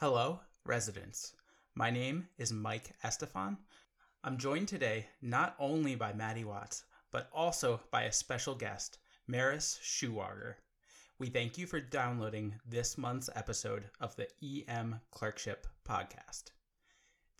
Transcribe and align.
Hello, 0.00 0.38
residents. 0.64 1.32
My 1.74 1.90
name 1.90 2.28
is 2.38 2.52
Mike 2.52 2.92
Estefan. 3.02 3.56
I'm 4.22 4.38
joined 4.38 4.68
today 4.68 5.08
not 5.20 5.56
only 5.58 5.96
by 5.96 6.12
Maddie 6.12 6.44
Watts, 6.44 6.84
but 7.10 7.28
also 7.32 7.80
by 7.90 8.04
a 8.04 8.12
special 8.12 8.54
guest, 8.54 8.98
Maris 9.26 9.80
Schuwager. 9.82 10.54
We 11.18 11.30
thank 11.30 11.58
you 11.58 11.66
for 11.66 11.80
downloading 11.80 12.54
this 12.64 12.96
month's 12.96 13.28
episode 13.34 13.90
of 14.00 14.14
the 14.14 14.28
EM 14.40 15.00
Clerkship 15.10 15.66
Podcast. 15.84 16.52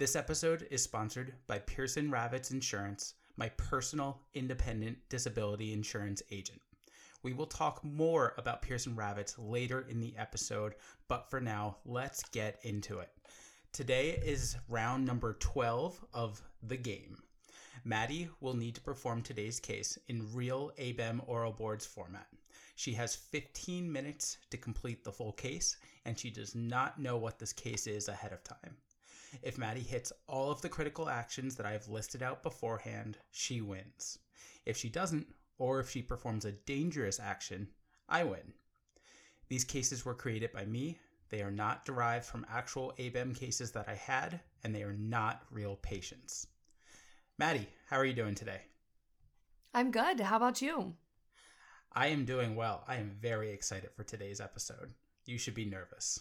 This 0.00 0.16
episode 0.16 0.66
is 0.68 0.82
sponsored 0.82 1.34
by 1.46 1.61
Pearson 1.61 2.11
Ravitz 2.11 2.50
Insurance, 2.50 3.14
my 3.36 3.50
personal 3.50 4.22
independent 4.34 4.98
disability 5.09 5.72
insurance 5.72 6.25
agent. 6.32 6.61
We 7.24 7.32
will 7.32 7.46
talk 7.46 7.82
more 7.82 8.34
about 8.38 8.62
Pearson 8.62 8.94
Ravitz 8.94 9.34
later 9.38 9.86
in 9.88 10.00
the 10.00 10.14
episode, 10.16 10.74
but 11.08 11.28
for 11.28 11.40
now, 11.40 11.78
let's 11.84 12.22
get 12.30 12.60
into 12.62 13.00
it. 13.00 13.10
Today 13.72 14.20
is 14.24 14.56
round 14.68 15.04
number 15.04 15.34
12 15.34 16.04
of 16.14 16.40
the 16.62 16.76
game. 16.76 17.18
Maddie 17.84 18.28
will 18.40 18.54
need 18.54 18.76
to 18.76 18.80
perform 18.80 19.23
today's 19.23 19.59
case 19.59 19.98
in 20.06 20.32
real 20.32 20.70
ABEM 20.78 21.20
oral 21.26 21.52
boards 21.52 21.84
format. 21.84 22.28
She 22.76 22.92
has 22.92 23.16
15 23.16 23.90
minutes 23.90 24.38
to 24.50 24.56
complete 24.56 25.02
the 25.02 25.12
full 25.12 25.32
case, 25.32 25.76
and 26.04 26.16
she 26.16 26.30
does 26.30 26.54
not 26.54 27.00
know 27.00 27.16
what 27.16 27.40
this 27.40 27.52
case 27.52 27.88
is 27.88 28.06
ahead 28.06 28.32
of 28.32 28.45
time. 28.45 28.76
If 29.42 29.59
Maddie 29.59 29.80
hits 29.80 30.12
all 30.28 30.52
of 30.52 30.62
the 30.62 30.68
critical 30.68 31.09
actions 31.09 31.56
that 31.56 31.66
I've 31.66 31.88
listed 31.88 32.23
out 32.23 32.45
beforehand, 32.45 33.18
she 33.32 33.60
wins. 33.60 34.20
If 34.64 34.76
she 34.76 34.88
doesn't, 34.88 35.26
or 35.58 35.80
if 35.80 35.90
she 35.90 36.02
performs 36.02 36.44
a 36.44 36.52
dangerous 36.52 37.20
action, 37.20 37.68
I 38.08 38.24
win. 38.24 38.54
These 39.48 39.64
cases 39.64 40.04
were 40.04 40.14
created 40.14 40.52
by 40.52 40.64
me. 40.64 40.98
They 41.30 41.42
are 41.42 41.50
not 41.50 41.84
derived 41.84 42.24
from 42.24 42.46
actual 42.50 42.94
ABEM 42.98 43.34
cases 43.34 43.72
that 43.72 43.88
I 43.88 43.94
had, 43.94 44.40
and 44.64 44.74
they 44.74 44.82
are 44.82 44.94
not 44.94 45.42
real 45.50 45.76
patients. 45.76 46.46
Maddie, 47.38 47.68
how 47.87 47.96
are 47.96 48.04
you 48.04 48.15
doing 48.15 48.34
today? 48.34 48.62
I'm 49.74 49.90
good. 49.90 50.20
How 50.20 50.37
about 50.37 50.62
you? 50.62 50.95
I 51.93 52.09
am 52.09 52.24
doing 52.24 52.56
well. 52.56 52.84
I 52.87 52.96
am 52.96 53.16
very 53.20 53.52
excited 53.52 53.90
for 53.95 54.04
today's 54.04 54.40
episode. 54.40 54.93
You 55.26 55.38
should 55.38 55.54
be 55.54 55.65
nervous. 55.65 56.20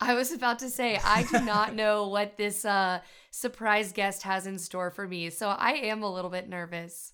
I 0.00 0.14
was 0.14 0.32
about 0.32 0.60
to 0.60 0.70
say, 0.70 0.98
I 1.02 1.24
do 1.24 1.40
not 1.40 1.74
know 1.76 2.08
what 2.08 2.36
this 2.36 2.64
uh, 2.64 3.00
surprise 3.30 3.92
guest 3.92 4.22
has 4.22 4.46
in 4.46 4.58
store 4.58 4.90
for 4.90 5.06
me, 5.08 5.30
so 5.30 5.48
I 5.48 5.72
am 5.72 6.02
a 6.02 6.12
little 6.12 6.30
bit 6.30 6.48
nervous. 6.48 7.12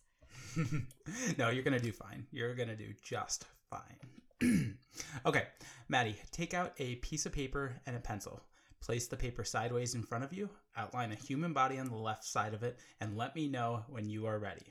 no, 1.38 1.50
you're 1.50 1.62
going 1.62 1.78
to 1.78 1.84
do 1.84 1.92
fine. 1.92 2.26
You're 2.30 2.54
going 2.54 2.68
to 2.68 2.76
do 2.76 2.92
just 3.02 3.46
fine. 3.70 4.76
okay, 5.26 5.44
Maddie, 5.88 6.16
take 6.30 6.54
out 6.54 6.72
a 6.78 6.96
piece 6.96 7.26
of 7.26 7.32
paper 7.32 7.74
and 7.86 7.96
a 7.96 8.00
pencil. 8.00 8.42
Place 8.80 9.06
the 9.06 9.16
paper 9.16 9.44
sideways 9.44 9.94
in 9.94 10.02
front 10.02 10.24
of 10.24 10.32
you, 10.32 10.50
outline 10.76 11.12
a 11.12 11.16
human 11.16 11.52
body 11.52 11.78
on 11.78 11.88
the 11.88 11.96
left 11.96 12.24
side 12.24 12.52
of 12.52 12.62
it, 12.62 12.78
and 13.00 13.16
let 13.16 13.34
me 13.34 13.48
know 13.48 13.84
when 13.88 14.08
you 14.08 14.26
are 14.26 14.38
ready. 14.38 14.66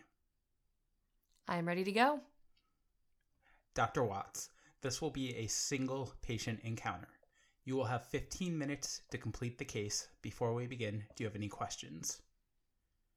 I 1.47 1.57
am 1.57 1.67
ready 1.67 1.83
to 1.83 1.91
go. 1.91 2.19
Dr. 3.73 4.03
Watts, 4.03 4.49
this 4.81 5.01
will 5.01 5.09
be 5.09 5.35
a 5.35 5.47
single 5.47 6.13
patient 6.21 6.59
encounter. 6.63 7.07
You 7.65 7.75
will 7.75 7.85
have 7.85 8.05
15 8.05 8.55
minutes 8.55 9.01
to 9.11 9.17
complete 9.17 9.57
the 9.57 9.65
case. 9.65 10.07
Before 10.21 10.53
we 10.53 10.67
begin, 10.67 11.03
do 11.15 11.23
you 11.23 11.27
have 11.27 11.35
any 11.35 11.47
questions? 11.47 12.21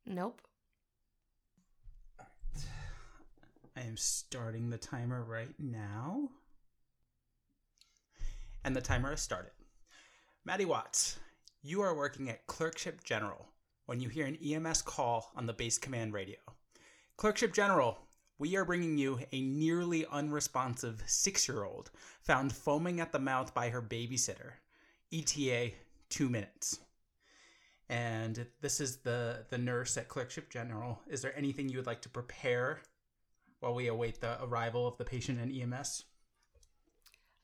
Nope. 0.06 0.41
I 3.77 3.83
am 3.83 3.97
starting 3.97 4.71
the 4.71 4.79
timer 4.79 5.23
right 5.23 5.55
now. 5.59 6.31
And 8.65 8.75
the 8.75 8.81
timer 8.81 9.11
has 9.11 9.21
started. 9.21 9.53
Maddie 10.45 10.65
Watts, 10.65 11.19
you 11.62 11.83
are 11.83 11.95
working 11.95 12.31
at 12.31 12.47
Clerkship 12.47 13.05
General 13.05 13.47
when 13.87 14.01
you 14.01 14.09
hear 14.09 14.27
an 14.27 14.37
EMS 14.37 14.83
call 14.83 15.31
on 15.37 15.47
the 15.47 15.53
base 15.53 15.79
command 15.79 16.12
radio. 16.12 16.39
Clerkship 17.17 17.53
General, 17.53 17.99
we 18.39 18.56
are 18.56 18.65
bringing 18.65 18.99
you 18.99 19.19
a 19.33 19.41
nearly 19.41 20.06
unresponsive 20.06 21.03
six 21.06 21.49
year 21.49 21.65
old 21.65 21.91
found 22.23 22.53
foaming 22.53 23.00
at 23.00 23.12
the 23.12 23.19
mouth 23.19 23.55
by 23.55 23.71
her 23.71 23.83
babysitter. 23.83 24.53
ETA, 25.12 25.73
two 26.09 26.28
minutes. 26.28 26.78
And 27.89 28.47
this 28.61 28.81
is 28.81 28.97
the, 28.97 29.45
the 29.49 29.59
nurse 29.59 29.97
at 29.97 30.09
Clerkship 30.09 30.51
General. 30.51 31.01
Is 31.09 31.23
there 31.23 31.37
anything 31.37 31.69
you 31.69 31.79
would 31.79 31.87
like 31.87 32.03
to 32.03 32.09
prepare 32.09 32.81
while 33.61 33.75
we 33.75 33.87
await 33.87 34.21
the 34.21 34.43
arrival 34.43 34.89
of 34.89 34.97
the 34.99 35.05
patient 35.05 35.39
and 35.41 35.53
EMS? 35.53 36.05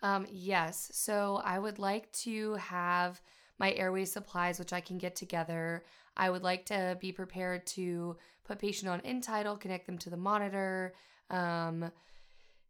Um, 0.03 0.27
yes. 0.31 0.91
So 0.93 1.41
I 1.45 1.59
would 1.59 1.79
like 1.79 2.11
to 2.13 2.55
have 2.55 3.21
my 3.59 3.73
airway 3.75 4.05
supplies, 4.05 4.59
which 4.59 4.73
I 4.73 4.81
can 4.81 4.99
get 4.99 5.15
together. 5.15 5.85
I 6.17 6.29
would 6.29 6.43
like 6.43 6.67
to 6.67 6.99
be 7.01 7.13
prepared 7.13 7.65
to 7.69 8.17
put 8.45 8.59
patient 8.59 8.91
on 8.91 9.01
end-tidal, 9.03 9.57
connect 9.57 9.87
them 9.87 9.99
to 9.99 10.11
the 10.11 10.17
monitor. 10.17 10.93
Um, 11.31 11.91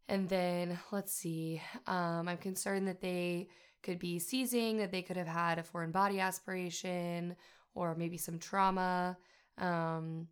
and 0.07 0.29
then 0.29 0.77
let's 0.91 1.13
see. 1.13 1.61
Um, 1.87 2.27
I'm 2.27 2.37
concerned 2.37 2.87
that 2.87 3.01
they 3.01 3.49
could 3.81 3.99
be 3.99 4.19
seizing, 4.19 4.77
that 4.77 4.91
they 4.91 5.01
could 5.01 5.17
have 5.17 5.27
had 5.27 5.57
a 5.57 5.63
foreign 5.63 5.91
body 5.91 6.19
aspiration 6.19 7.35
or 7.75 7.95
maybe 7.95 8.17
some 8.17 8.39
trauma. 8.39 9.17
Um, 9.57 10.27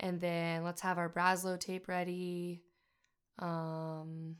and 0.00 0.20
then 0.20 0.62
let's 0.62 0.80
have 0.82 0.98
our 0.98 1.08
Broselow 1.08 1.58
tape 1.58 1.88
ready. 1.88 2.62
Um, 3.38 4.36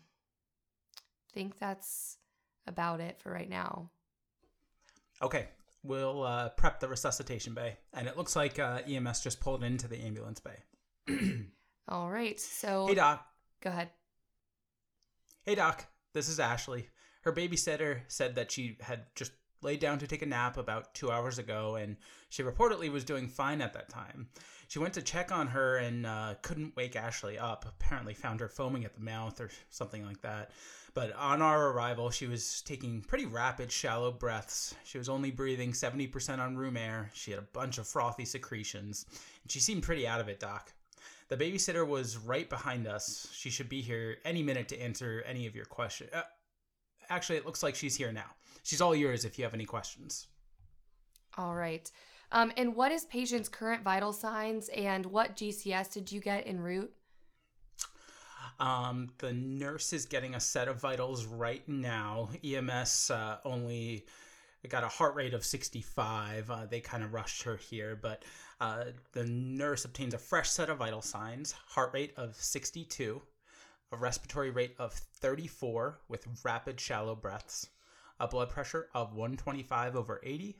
think 1.33 1.59
that's 1.59 2.17
about 2.67 3.01
it 3.01 3.21
for 3.21 3.31
right 3.31 3.49
now. 3.49 3.91
Okay, 5.23 5.49
we'll 5.83 6.23
uh, 6.23 6.51
prep 6.51 6.81
the 6.81 6.89
resuscitation 6.89 7.55
bay, 7.55 7.77
and 7.93 8.09
it 8.09 8.17
looks 8.17 8.37
like 8.37 8.59
uh, 8.59 8.81
EMS 8.89 9.21
just 9.21 9.41
pulled 9.41 9.63
into 9.63 9.89
the 9.89 9.99
ambulance 9.99 10.41
bay. 10.41 10.57
All 11.89 12.11
right, 12.11 12.39
so 12.41 12.87
hey 12.87 12.95
doc, 12.95 13.27
go 13.63 13.71
ahead. 13.71 13.91
Hey 15.45 15.55
doc, 15.55 15.87
this 16.13 16.29
is 16.29 16.41
Ashley. 16.41 16.89
Her 17.23 17.33
babysitter 17.33 18.01
said 18.09 18.37
that 18.37 18.51
she 18.51 18.77
had 18.81 19.05
just 19.15 19.33
laid 19.67 19.81
down 19.81 19.99
to 19.99 20.07
take 20.07 20.23
a 20.23 20.27
nap 20.27 20.57
about 20.57 20.95
two 20.95 21.11
hours 21.11 21.39
ago, 21.39 21.75
and 21.75 21.97
she 22.31 22.45
reportedly 22.45 22.91
was 22.91 23.05
doing 23.05 23.27
fine 23.27 23.61
at 23.61 23.75
that 23.75 23.89
time. 23.89 24.29
She 24.69 24.79
went 24.79 24.95
to 24.95 25.03
check 25.03 25.31
on 25.31 25.49
her 25.49 25.77
and 25.77 26.07
uh, 26.07 26.35
couldn't 26.43 26.77
wake 26.77 26.97
Ashley 26.97 27.37
up. 27.37 27.67
Apparently, 27.69 28.15
found 28.15 28.41
her 28.41 28.49
foaming 28.49 28.85
at 28.85 28.95
the 28.95 29.01
mouth 29.01 29.41
or 29.41 29.51
something 29.71 30.07
like 30.07 30.23
that. 30.23 30.53
But 30.95 31.15
on 31.15 31.43
our 31.43 31.71
arrival, 31.71 32.11
she 32.11 32.27
was 32.27 32.63
taking 32.63 33.03
pretty 33.03 33.27
rapid, 33.27 33.71
shallow 33.71 34.11
breaths. 34.11 34.75
She 34.85 34.99
was 34.99 35.09
only 35.09 35.31
breathing 35.31 35.73
70% 35.73 36.39
on 36.39 36.57
room 36.57 36.77
air. 36.77 37.11
She 37.13 37.33
had 37.33 37.41
a 37.41 37.49
bunch 37.53 37.79
of 37.79 37.87
frothy 37.87 38.25
secretions. 38.25 39.05
She 39.49 39.61
seemed 39.61 39.83
pretty 39.83 40.07
out 40.07 40.21
of 40.21 40.29
it, 40.29 40.41
Doc. 40.41 40.73
The 41.29 41.37
babysitter 41.37 41.87
was 41.87 42.17
right 42.17 42.49
behind 42.49 42.87
us. 42.87 43.29
She 43.33 43.51
should 43.51 43.69
be 43.69 43.83
here 43.83 44.19
any 44.25 44.43
minute 44.43 44.69
to 44.69 44.81
answer 44.81 45.23
any 45.27 45.47
of 45.47 45.57
your 45.57 45.65
questions. 45.65 46.11
Uh, 46.15 46.23
actually, 47.11 47.37
it 47.37 47.47
looks 47.47 47.65
like 47.65 47.75
she's 47.75 47.97
here 47.97 48.13
now. 48.13 48.31
She's 48.67 48.81
all 48.81 48.97
yours 48.97 49.25
if 49.25 49.39
you 49.39 49.45
have 49.45 49.55
any 49.55 49.65
questions. 49.65 50.27
All 51.39 51.55
right. 51.55 51.89
Um, 52.33 52.53
and 52.57 52.75
what 52.75 52.91
is 52.91 53.05
patient's 53.05 53.49
current 53.49 53.85
vital 53.85 54.13
signs 54.13 54.69
and 54.71 55.07
what 55.07 55.37
GCS 55.37 55.93
did 55.93 56.11
you 56.11 56.21
get 56.21 56.49
en 56.49 56.59
route? 56.59 56.93
Um, 58.59 59.11
the 59.19 59.33
nurse 59.33 59.93
is 59.93 60.05
getting 60.05 60.35
a 60.35 60.41
set 60.41 60.67
of 60.67 60.81
vitals 60.81 61.27
right 61.27 61.63
now. 61.69 62.29
EMS 62.43 63.13
uh, 63.13 63.37
only 63.45 64.05
got 64.69 64.83
a 64.83 64.89
heart 64.89 65.15
rate 65.15 65.33
of 65.33 65.45
65. 65.45 66.51
Uh, 66.51 66.67
they 66.67 66.81
kind 66.81 67.05
of 67.05 67.15
rushed 67.15 67.45
her 67.45 67.57
here, 67.57 67.95
but 67.95 68.25
uh, 68.61 68.87
the 69.13 69.27
nurse 69.27 69.85
obtains 69.85 70.13
a 70.13 70.19
fresh 70.19 70.51
set 70.51 70.71
of 70.71 70.79
vital 70.79 71.03
signs 71.03 71.53
heart 71.53 71.93
rate 71.95 72.15
of 72.17 72.35
62, 72.35 73.23
a 73.93 73.97
respiratory 73.97 74.51
rate 74.51 74.75
of 74.81 74.93
34 74.93 76.01
with 76.09 76.27
rapid, 76.43 76.81
shallow 76.81 77.15
breaths, 77.15 77.69
a 78.21 78.29
blood 78.29 78.51
pressure 78.51 78.89
of 78.95 79.13
125 79.15 79.97
over 79.97 80.21
80. 80.23 80.57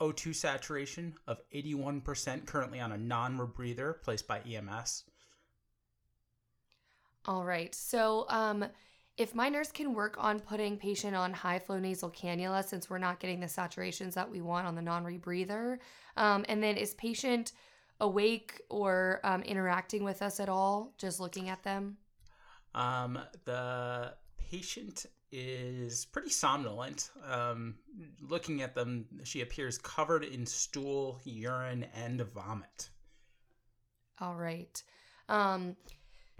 O2 0.00 0.34
saturation 0.34 1.14
of 1.28 1.40
81%, 1.54 2.44
currently 2.44 2.80
on 2.80 2.92
a 2.92 2.98
non 2.98 3.38
rebreather 3.38 4.02
placed 4.02 4.26
by 4.26 4.40
EMS. 4.40 5.04
All 7.26 7.44
right. 7.44 7.72
So, 7.72 8.26
um, 8.28 8.64
if 9.16 9.34
my 9.34 9.48
nurse 9.48 9.70
can 9.70 9.94
work 9.94 10.16
on 10.18 10.40
putting 10.40 10.76
patient 10.76 11.14
on 11.14 11.32
high 11.32 11.58
flow 11.58 11.78
nasal 11.78 12.10
cannula, 12.10 12.64
since 12.64 12.90
we're 12.90 12.98
not 12.98 13.20
getting 13.20 13.40
the 13.40 13.46
saturations 13.46 14.14
that 14.14 14.28
we 14.28 14.40
want 14.40 14.66
on 14.66 14.74
the 14.74 14.82
non 14.82 15.04
rebreather, 15.04 15.78
um, 16.16 16.44
and 16.48 16.62
then 16.62 16.76
is 16.76 16.94
patient 16.94 17.52
awake 18.00 18.60
or 18.70 19.20
um, 19.22 19.42
interacting 19.42 20.02
with 20.02 20.22
us 20.22 20.40
at 20.40 20.48
all? 20.48 20.94
Just 20.98 21.20
looking 21.20 21.48
at 21.48 21.62
them. 21.62 21.98
Um, 22.74 23.18
the 23.44 24.14
patient 24.50 25.06
is 25.32 26.04
pretty 26.04 26.30
somnolent. 26.30 27.10
Um, 27.26 27.76
looking 28.20 28.62
at 28.62 28.74
them, 28.74 29.06
she 29.24 29.40
appears 29.40 29.78
covered 29.78 30.24
in 30.24 30.46
stool, 30.46 31.20
urine, 31.24 31.86
and 31.94 32.20
vomit. 32.20 32.90
All 34.20 34.34
right. 34.34 34.82
Um, 35.28 35.76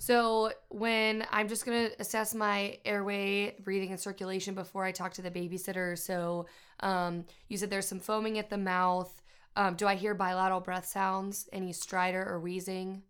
So 0.00 0.52
when 0.70 1.26
I'm 1.30 1.48
just 1.48 1.64
gonna 1.66 1.90
assess 2.00 2.34
my 2.34 2.78
airway, 2.84 3.56
breathing, 3.62 3.90
and 3.92 4.00
circulation 4.00 4.54
before 4.54 4.84
I 4.84 4.92
talk 4.92 5.14
to 5.14 5.22
the 5.22 5.30
babysitter. 5.30 5.98
So 5.98 6.46
um, 6.80 7.26
you 7.48 7.58
said 7.58 7.70
there's 7.70 7.88
some 7.88 8.00
foaming 8.00 8.38
at 8.38 8.50
the 8.50 8.58
mouth. 8.58 9.22
Um, 9.56 9.76
do 9.76 9.86
I 9.88 9.96
hear 9.96 10.14
bilateral 10.14 10.60
breath 10.60 10.86
sounds? 10.86 11.48
Any 11.52 11.72
stridor 11.72 12.26
or 12.26 12.40
wheezing? 12.40 13.04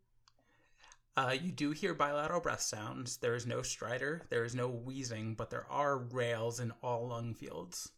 Uh, 1.17 1.35
you 1.41 1.53
do 1.53 1.73
hear 1.73 1.93
bilateral 1.93 2.41
breath 2.41 2.63
sounds. 2.63 3.19
There 3.19 3.35
is 3.35 3.47
no 3.47 3.59
stridor, 3.59 4.23
there 4.31 4.45
is 4.45 4.55
no 4.55 4.69
wheezing, 4.69 5.35
but 5.35 5.51
there 5.51 5.67
are 5.71 5.99
rales 5.99 6.59
in 6.59 6.73
all 6.83 7.09
lung 7.09 7.35
fields. 7.35 7.91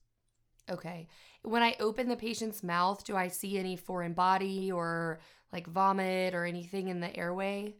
Okay. 0.70 1.06
When 1.42 1.62
I 1.62 1.76
open 1.78 2.08
the 2.08 2.16
patient's 2.16 2.62
mouth, 2.62 3.04
do 3.04 3.16
I 3.16 3.28
see 3.28 3.58
any 3.58 3.76
foreign 3.76 4.14
body 4.14 4.72
or 4.72 5.20
like 5.52 5.66
vomit 5.66 6.34
or 6.34 6.44
anything 6.44 6.88
in 6.88 7.00
the 7.00 7.14
airway? 7.16 7.74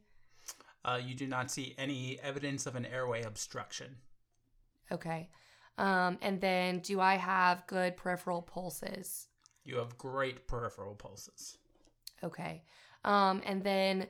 Uh, 0.85 1.01
you 1.05 1.15
do 1.15 1.27
not 1.27 1.51
see 1.51 1.75
any 1.79 2.21
evidence 2.23 2.67
of 2.67 2.77
an 2.77 2.85
airway 2.85 3.23
obstruction. 3.23 3.97
Okay. 4.93 5.31
Um, 5.79 6.19
and 6.21 6.41
then 6.41 6.81
do 6.81 7.01
I 7.01 7.15
have 7.15 7.67
good 7.67 7.97
peripheral 7.97 8.43
pulses? 8.43 9.29
You 9.65 9.77
have 9.79 9.97
great 9.97 10.47
peripheral 10.47 10.95
pulses. 10.95 11.57
Okay. 12.23 12.63
Um, 13.05 13.43
and 13.47 13.65
then 13.65 14.07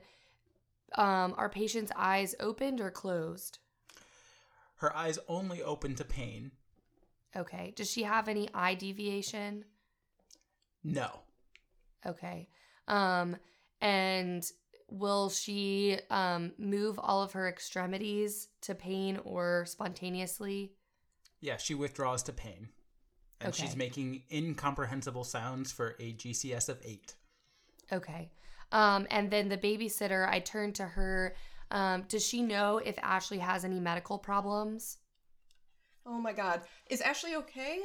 um, 0.93 1.33
are 1.37 1.49
patient's 1.49 1.91
eyes 1.95 2.35
opened 2.39 2.79
or 2.81 2.91
closed? 2.91 3.59
Her 4.77 4.95
eyes 4.95 5.19
only 5.27 5.61
open 5.63 5.95
to 5.95 6.03
pain. 6.05 6.51
Okay. 7.35 7.73
Does 7.75 7.89
she 7.91 8.03
have 8.03 8.27
any 8.27 8.49
eye 8.53 8.75
deviation? 8.75 9.65
No. 10.83 11.19
Okay. 12.05 12.49
Um, 12.87 13.35
and 13.81 14.45
will 14.89 15.29
she 15.29 15.97
um, 16.09 16.53
move 16.57 16.99
all 16.99 17.23
of 17.23 17.31
her 17.33 17.47
extremities 17.49 18.49
to 18.61 18.75
pain 18.75 19.19
or 19.23 19.65
spontaneously? 19.67 20.73
Yeah, 21.41 21.57
she 21.57 21.73
withdraws 21.73 22.23
to 22.23 22.33
pain. 22.33 22.69
And 23.41 23.49
Okay. 23.49 23.63
she's 23.63 23.75
making 23.75 24.23
incomprehensible 24.31 25.23
sounds 25.25 25.71
for 25.71 25.95
a 25.99 26.13
GCS 26.13 26.69
of 26.69 26.79
8. 26.83 27.15
Okay. 27.91 28.31
Um, 28.71 29.07
and 29.09 29.29
then 29.31 29.49
the 29.49 29.57
babysitter, 29.57 30.27
I 30.27 30.39
turn 30.39 30.73
to 30.73 30.83
her. 30.83 31.35
Um, 31.71 32.05
does 32.07 32.25
she 32.25 32.41
know 32.41 32.77
if 32.77 32.97
Ashley 33.01 33.39
has 33.39 33.65
any 33.65 33.79
medical 33.79 34.17
problems? 34.17 34.97
Oh 36.05 36.19
my 36.19 36.33
god. 36.33 36.61
Is 36.89 37.01
Ashley 37.01 37.35
okay? 37.35 37.79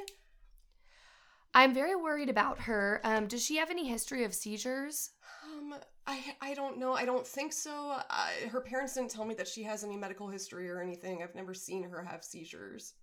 I'm 1.54 1.74
very 1.74 1.96
worried 1.96 2.28
about 2.28 2.60
her. 2.60 3.00
Um, 3.02 3.26
does 3.26 3.44
she 3.44 3.56
have 3.56 3.70
any 3.70 3.88
history 3.88 4.24
of 4.24 4.34
seizures? 4.34 5.10
Um, 5.44 5.74
I 6.06 6.36
I 6.40 6.54
don't 6.54 6.78
know. 6.78 6.92
I 6.92 7.04
don't 7.04 7.26
think 7.26 7.52
so. 7.52 7.96
I, 8.08 8.32
her 8.50 8.60
parents 8.60 8.94
didn't 8.94 9.10
tell 9.10 9.24
me 9.24 9.34
that 9.34 9.48
she 9.48 9.62
has 9.64 9.82
any 9.82 9.96
medical 9.96 10.28
history 10.28 10.70
or 10.70 10.80
anything. 10.80 11.22
I've 11.22 11.34
never 11.34 11.54
seen 11.54 11.82
her 11.84 12.02
have 12.04 12.22
seizures. 12.22 12.94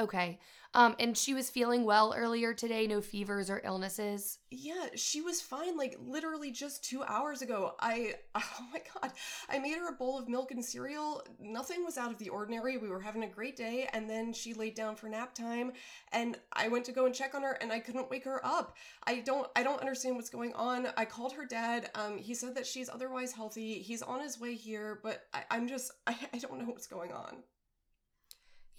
Okay. 0.00 0.38
Um, 0.72 0.94
and 1.00 1.18
she 1.18 1.34
was 1.34 1.50
feeling 1.50 1.84
well 1.84 2.14
earlier 2.16 2.54
today, 2.54 2.86
no 2.86 3.00
fevers 3.00 3.50
or 3.50 3.60
illnesses. 3.64 4.38
Yeah, 4.52 4.86
she 4.94 5.20
was 5.20 5.40
fine 5.40 5.76
like 5.76 5.96
literally 6.00 6.52
just 6.52 6.84
2 6.84 7.02
hours 7.02 7.42
ago. 7.42 7.74
I 7.80 8.14
oh 8.36 8.66
my 8.72 8.80
god. 8.94 9.12
I 9.48 9.58
made 9.58 9.76
her 9.76 9.88
a 9.88 9.96
bowl 9.96 10.18
of 10.18 10.28
milk 10.28 10.52
and 10.52 10.64
cereal. 10.64 11.22
Nothing 11.40 11.84
was 11.84 11.98
out 11.98 12.12
of 12.12 12.18
the 12.18 12.28
ordinary. 12.28 12.76
We 12.78 12.88
were 12.88 13.00
having 13.00 13.24
a 13.24 13.28
great 13.28 13.56
day 13.56 13.88
and 13.92 14.08
then 14.08 14.32
she 14.32 14.54
laid 14.54 14.74
down 14.74 14.94
for 14.94 15.08
nap 15.08 15.34
time 15.34 15.72
and 16.12 16.38
I 16.52 16.68
went 16.68 16.84
to 16.84 16.92
go 16.92 17.04
and 17.04 17.14
check 17.14 17.34
on 17.34 17.42
her 17.42 17.58
and 17.60 17.72
I 17.72 17.80
couldn't 17.80 18.08
wake 18.08 18.24
her 18.24 18.40
up. 18.46 18.76
I 19.04 19.20
don't 19.20 19.48
I 19.56 19.64
don't 19.64 19.80
understand 19.80 20.14
what's 20.14 20.30
going 20.30 20.52
on. 20.54 20.86
I 20.96 21.04
called 21.04 21.32
her 21.32 21.44
dad. 21.44 21.90
Um 21.96 22.16
he 22.16 22.32
said 22.32 22.54
that 22.54 22.66
she's 22.66 22.88
otherwise 22.88 23.32
healthy. 23.32 23.82
He's 23.82 24.02
on 24.02 24.20
his 24.20 24.38
way 24.38 24.54
here, 24.54 25.00
but 25.02 25.24
I, 25.34 25.42
I'm 25.50 25.66
just 25.66 25.90
I, 26.06 26.16
I 26.32 26.38
don't 26.38 26.60
know 26.60 26.66
what's 26.66 26.86
going 26.86 27.12
on. 27.12 27.42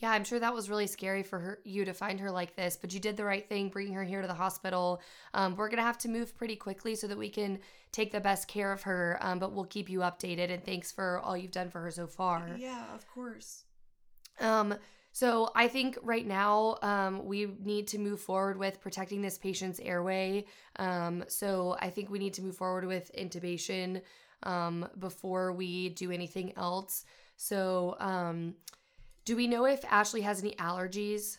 Yeah, 0.02 0.12
I'm 0.12 0.24
sure 0.24 0.40
that 0.40 0.54
was 0.54 0.70
really 0.70 0.88
scary 0.88 1.22
for 1.22 1.40
her, 1.40 1.60
you 1.64 1.86
to 1.86 1.94
find 1.94 2.20
her 2.20 2.32
like 2.32 2.56
this, 2.56 2.76
but 2.76 2.92
you 2.94 3.00
did 3.00 3.16
the 3.16 3.24
right 3.24 3.48
thing 3.48 3.70
bringing 3.70 3.94
her 3.94 4.04
here 4.04 4.22
to 4.22 4.28
the 4.28 4.34
hospital. 4.34 5.00
Um, 5.36 5.56
we're 5.56 5.70
gonna 5.70 5.84
have 5.84 6.00
to 6.00 6.10
move 6.10 6.36
pretty 6.36 6.56
quickly 6.56 6.96
so 6.96 7.08
that 7.08 7.18
we 7.18 7.30
can 7.30 7.60
take 7.92 8.12
the 8.12 8.20
best 8.20 8.48
care 8.48 8.72
of 8.72 8.82
her. 8.82 9.20
Um, 9.22 9.38
but 9.38 9.54
we'll 9.54 9.66
keep 9.66 9.90
you 9.90 10.00
updated. 10.00 10.52
And 10.52 10.66
thanks 10.66 10.92
for 10.92 11.20
all 11.20 11.38
you've 11.38 11.52
done 11.52 11.70
for 11.70 11.82
her 11.82 11.92
so 11.92 12.08
far. 12.08 12.56
Yeah, 12.58 12.84
of 12.96 13.08
course. 13.08 13.66
Um, 14.40 14.74
so 15.12 15.52
I 15.56 15.68
think 15.68 15.98
right 16.02 16.26
now 16.26 16.78
um, 16.82 17.26
we 17.26 17.46
need 17.64 17.88
to 17.90 18.00
move 18.00 18.22
forward 18.22 18.58
with 18.58 18.80
protecting 18.80 19.22
this 19.22 19.38
patient's 19.38 19.80
airway. 19.80 20.46
Um, 20.78 21.26
so 21.28 21.76
I 21.80 21.90
think 21.90 22.10
we 22.10 22.18
need 22.18 22.34
to 22.36 22.42
move 22.42 22.56
forward 22.56 22.86
with 22.86 23.12
intubation 23.18 24.02
um, 24.44 24.88
before 24.98 25.52
we 25.52 25.90
do 25.90 26.12
anything 26.12 26.54
else. 26.58 27.04
So 27.36 27.98
um, 28.00 28.56
do 29.26 29.36
we 29.36 29.48
know 29.48 29.66
if 29.66 29.84
Ashley 29.86 30.22
has 30.22 30.42
any 30.42 30.56
allergies? 30.56 31.38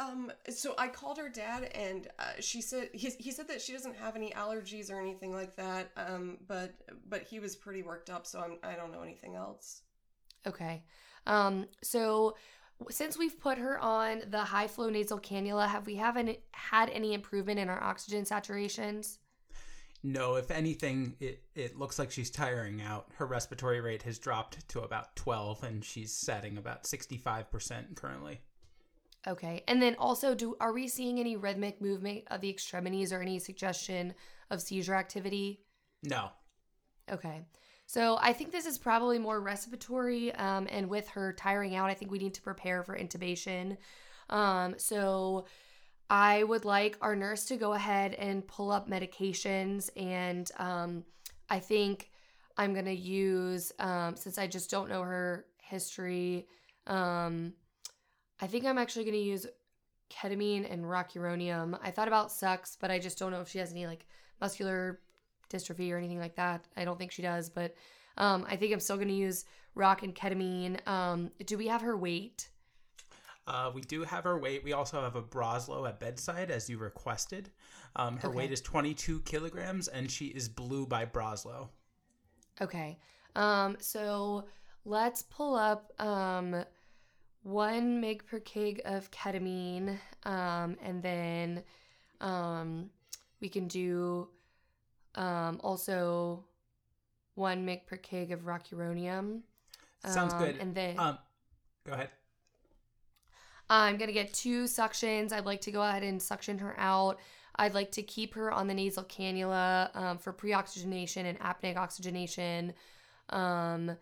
Um, 0.00 0.32
so 0.48 0.74
I 0.78 0.88
called 0.88 1.18
her 1.18 1.28
dad, 1.28 1.64
and 1.74 2.08
uh, 2.18 2.32
she 2.40 2.60
said 2.60 2.88
he, 2.92 3.10
he 3.10 3.30
said 3.30 3.48
that 3.48 3.60
she 3.60 3.72
doesn't 3.72 3.96
have 3.96 4.16
any 4.16 4.30
allergies 4.30 4.90
or 4.90 5.00
anything 5.00 5.32
like 5.32 5.54
that. 5.56 5.90
Um, 5.96 6.38
but 6.48 6.74
but 7.08 7.22
he 7.22 7.38
was 7.38 7.54
pretty 7.54 7.82
worked 7.82 8.10
up, 8.10 8.26
so 8.26 8.40
I'm 8.40 8.58
I 8.62 8.74
don't 8.74 8.92
know 8.92 9.02
anything 9.02 9.36
else. 9.36 9.82
Okay. 10.46 10.82
Um, 11.26 11.66
so 11.82 12.36
since 12.90 13.16
we've 13.16 13.38
put 13.38 13.58
her 13.58 13.78
on 13.78 14.22
the 14.30 14.40
high 14.40 14.66
flow 14.66 14.90
nasal 14.90 15.20
cannula, 15.20 15.68
have 15.68 15.86
we 15.86 15.96
haven't 15.96 16.38
had 16.52 16.90
any 16.90 17.14
improvement 17.14 17.60
in 17.60 17.68
our 17.68 17.82
oxygen 17.82 18.24
saturations? 18.24 19.18
No, 20.04 20.34
if 20.34 20.50
anything, 20.50 21.14
it, 21.20 21.42
it 21.54 21.78
looks 21.78 21.98
like 21.98 22.10
she's 22.10 22.30
tiring 22.30 22.82
out. 22.82 23.06
Her 23.14 23.26
respiratory 23.26 23.80
rate 23.80 24.02
has 24.02 24.18
dropped 24.18 24.68
to 24.70 24.80
about 24.80 25.14
12, 25.14 25.62
and 25.62 25.84
she's 25.84 26.12
satting 26.12 26.58
about 26.58 26.84
65% 26.84 27.94
currently. 27.94 28.40
Okay. 29.26 29.62
And 29.68 29.80
then 29.80 29.94
also 29.98 30.34
do 30.34 30.56
are 30.60 30.72
we 30.72 30.88
seeing 30.88 31.20
any 31.20 31.36
rhythmic 31.36 31.80
movement 31.80 32.24
of 32.28 32.40
the 32.40 32.50
extremities 32.50 33.12
or 33.12 33.20
any 33.20 33.38
suggestion 33.38 34.14
of 34.50 34.60
seizure 34.60 34.94
activity? 34.94 35.60
No. 36.02 36.30
Okay. 37.10 37.42
So 37.86 38.18
I 38.20 38.32
think 38.32 38.50
this 38.50 38.66
is 38.66 38.78
probably 38.78 39.18
more 39.18 39.40
respiratory 39.40 40.34
um, 40.34 40.66
and 40.70 40.88
with 40.88 41.08
her 41.08 41.32
tiring 41.32 41.76
out, 41.76 41.90
I 41.90 41.94
think 41.94 42.10
we 42.10 42.18
need 42.18 42.34
to 42.34 42.42
prepare 42.42 42.82
for 42.82 42.98
intubation. 42.98 43.76
Um, 44.30 44.74
so 44.78 45.46
I 46.12 46.44
would 46.44 46.66
like 46.66 46.98
our 47.00 47.16
nurse 47.16 47.46
to 47.46 47.56
go 47.56 47.72
ahead 47.72 48.12
and 48.12 48.46
pull 48.46 48.70
up 48.70 48.86
medications 48.86 49.88
and 49.96 50.50
um, 50.58 51.04
I 51.48 51.58
think 51.58 52.10
I'm 52.58 52.74
going 52.74 52.84
to 52.84 52.94
use 52.94 53.72
um, 53.78 54.14
since 54.16 54.36
I 54.36 54.46
just 54.46 54.70
don't 54.70 54.90
know 54.90 55.00
her 55.02 55.46
history 55.62 56.46
um, 56.86 57.54
I 58.40 58.46
think 58.46 58.66
I'm 58.66 58.78
actually 58.78 59.04
going 59.04 59.16
to 59.16 59.22
use 59.22 59.46
ketamine 60.10 60.70
and 60.70 60.84
rocuronium. 60.84 61.78
I 61.82 61.90
thought 61.90 62.08
about 62.08 62.32
sux, 62.32 62.76
but 62.78 62.90
I 62.90 62.98
just 62.98 63.18
don't 63.18 63.30
know 63.30 63.40
if 63.40 63.48
she 63.48 63.58
has 63.58 63.72
any 63.72 63.86
like 63.86 64.06
muscular 64.40 65.00
dystrophy 65.48 65.92
or 65.92 65.96
anything 65.96 66.18
like 66.18 66.36
that. 66.36 66.66
I 66.76 66.84
don't 66.84 66.98
think 66.98 67.12
she 67.12 67.22
does, 67.22 67.48
but 67.48 67.74
um, 68.18 68.44
I 68.48 68.56
think 68.56 68.72
I'm 68.72 68.80
still 68.80 68.96
going 68.96 69.08
to 69.08 69.14
use 69.14 69.44
roc 69.74 70.02
and 70.02 70.14
ketamine. 70.14 70.86
Um, 70.86 71.30
do 71.46 71.56
we 71.56 71.68
have 71.68 71.80
her 71.82 71.96
weight? 71.96 72.48
Uh, 73.46 73.70
we 73.74 73.80
do 73.80 74.04
have 74.04 74.24
her 74.24 74.38
weight. 74.38 74.62
We 74.62 74.72
also 74.72 75.00
have 75.02 75.16
a 75.16 75.22
Broselow 75.22 75.88
at 75.88 75.98
bedside, 75.98 76.50
as 76.50 76.70
you 76.70 76.78
requested. 76.78 77.50
Um, 77.96 78.16
her 78.18 78.28
Okay. 78.28 78.36
weight 78.36 78.52
is 78.52 78.60
22 78.60 79.20
kilograms, 79.22 79.88
and 79.88 80.10
she 80.10 80.26
is 80.26 80.48
blue 80.48 80.86
by 80.86 81.04
Broselow. 81.06 81.68
Okay. 82.60 82.98
Um, 83.34 83.76
so 83.80 84.46
let's 84.84 85.22
pull 85.22 85.54
up 85.56 85.92
um, 86.00 86.64
one 87.42 88.00
mg 88.00 88.26
per 88.26 88.38
kg 88.40 88.80
of 88.84 89.10
ketamine, 89.10 89.98
um, 90.24 90.76
and 90.82 91.02
then 91.02 91.62
um, 92.20 92.90
we 93.40 93.48
can 93.48 93.66
do 93.66 94.28
um, 95.16 95.60
also 95.64 96.44
one 97.34 97.66
mg 97.66 97.86
per 97.86 97.96
kg 97.96 98.32
of 98.32 98.42
rocuronium. 98.42 99.40
Sounds 100.06 100.34
Um, 100.34 100.38
good. 100.38 100.56
And 100.60 100.74
then 100.74 100.98
Um, 100.98 101.18
go 101.84 101.92
ahead. 101.92 102.10
I'm 103.72 103.96
gonna 103.96 104.12
get 104.12 104.34
two 104.34 104.64
suctions. 104.64 105.32
I'd 105.32 105.46
like 105.46 105.62
to 105.62 105.70
go 105.70 105.82
ahead 105.82 106.02
and 106.02 106.20
suction 106.20 106.58
her 106.58 106.78
out. 106.78 107.18
I'd 107.56 107.72
like 107.72 107.90
to 107.92 108.02
keep 108.02 108.34
her 108.34 108.52
on 108.52 108.66
the 108.66 108.74
nasal 108.74 109.04
cannula 109.04 109.96
um, 109.96 110.18
for 110.18 110.30
pre-oxygenation 110.32 111.24
and 111.24 111.40
apneic 111.40 111.76
oxygenation. 111.76 112.74
Um, 113.30 113.96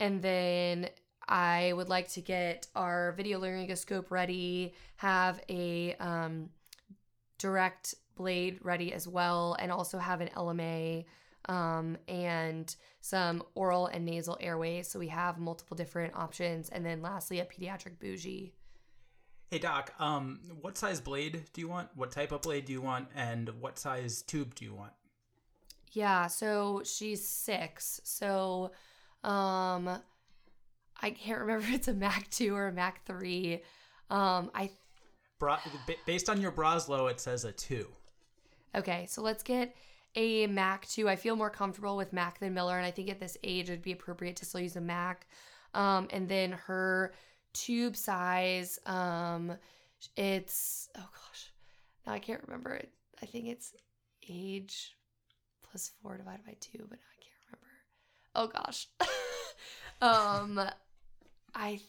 and 0.00 0.20
then 0.20 0.88
I 1.28 1.74
would 1.74 1.88
like 1.88 2.08
to 2.10 2.20
get 2.20 2.66
our 2.74 3.12
video 3.12 3.40
laryngoscope 3.40 4.10
ready, 4.10 4.74
have 4.96 5.40
a 5.48 5.94
um, 6.00 6.48
direct 7.38 7.94
blade 8.16 8.58
ready 8.62 8.92
as 8.92 9.06
well, 9.06 9.56
and 9.60 9.70
also 9.70 9.98
have 9.98 10.20
an 10.20 10.30
LMA 10.36 11.04
um, 11.48 11.96
and 12.08 12.74
some 13.00 13.44
oral 13.54 13.86
and 13.86 14.04
nasal 14.04 14.36
airways. 14.40 14.88
So 14.88 14.98
we 14.98 15.08
have 15.08 15.38
multiple 15.38 15.76
different 15.76 16.16
options. 16.16 16.68
And 16.68 16.84
then 16.84 17.00
lastly, 17.00 17.38
a 17.38 17.44
pediatric 17.44 18.00
bougie. 18.00 18.54
Hey 19.50 19.58
doc, 19.58 19.94
um, 19.98 20.40
what 20.60 20.76
size 20.76 21.00
blade 21.00 21.44
do 21.54 21.62
you 21.62 21.68
want? 21.68 21.88
What 21.94 22.10
type 22.10 22.32
of 22.32 22.42
blade 22.42 22.66
do 22.66 22.72
you 22.72 22.82
want? 22.82 23.08
And 23.14 23.48
what 23.60 23.78
size 23.78 24.20
tube 24.20 24.54
do 24.54 24.64
you 24.64 24.74
want? 24.74 24.92
Yeah, 25.92 26.26
so 26.26 26.82
she's 26.84 27.26
six. 27.26 28.00
So 28.04 28.72
um 29.24 29.88
I 31.00 31.10
can't 31.10 31.40
remember 31.40 31.64
if 31.64 31.72
it's 31.74 31.88
a 31.88 31.94
Mac 31.94 32.28
2 32.30 32.54
or 32.54 32.68
a 32.68 32.72
Mac 32.72 33.04
3. 33.06 33.62
Um 34.10 34.50
I 34.54 34.70
Bra- 35.38 35.60
based 36.04 36.28
on 36.28 36.40
your 36.40 36.52
Broselow, 36.52 37.10
it 37.10 37.20
says 37.20 37.44
a 37.44 37.52
two. 37.52 37.88
Okay, 38.74 39.06
so 39.06 39.22
let's 39.22 39.42
get 39.42 39.74
a 40.14 40.46
Mac 40.48 40.86
2. 40.88 41.08
I 41.08 41.16
feel 41.16 41.36
more 41.36 41.50
comfortable 41.50 41.96
with 41.96 42.12
Mac 42.12 42.38
than 42.40 42.54
Miller, 42.54 42.76
and 42.76 42.84
I 42.84 42.90
think 42.90 43.08
at 43.08 43.20
this 43.20 43.36
age 43.42 43.70
it'd 43.70 43.82
be 43.82 43.92
appropriate 43.92 44.36
to 44.36 44.44
still 44.44 44.60
use 44.60 44.76
a 44.76 44.80
Mac. 44.80 45.26
Um, 45.74 46.08
and 46.10 46.28
then 46.28 46.52
her 46.52 47.12
tube 47.58 47.96
size, 47.96 48.78
um, 48.86 49.52
it's 50.16 50.88
oh 50.96 51.08
gosh, 51.12 51.52
now 52.06 52.12
I 52.12 52.18
can't 52.18 52.42
remember 52.46 52.74
it. 52.74 52.90
I 53.22 53.26
think 53.26 53.46
it's 53.46 53.72
age 54.28 54.96
plus 55.68 55.90
four 56.02 56.16
divided 56.16 56.44
by 56.44 56.56
two, 56.60 56.86
but 56.88 56.98
I 56.98 57.16
can't 57.22 57.42
remember. 57.50 57.68
Oh 58.34 58.46
gosh. 58.46 58.88
um, 60.02 60.70
I. 61.54 61.80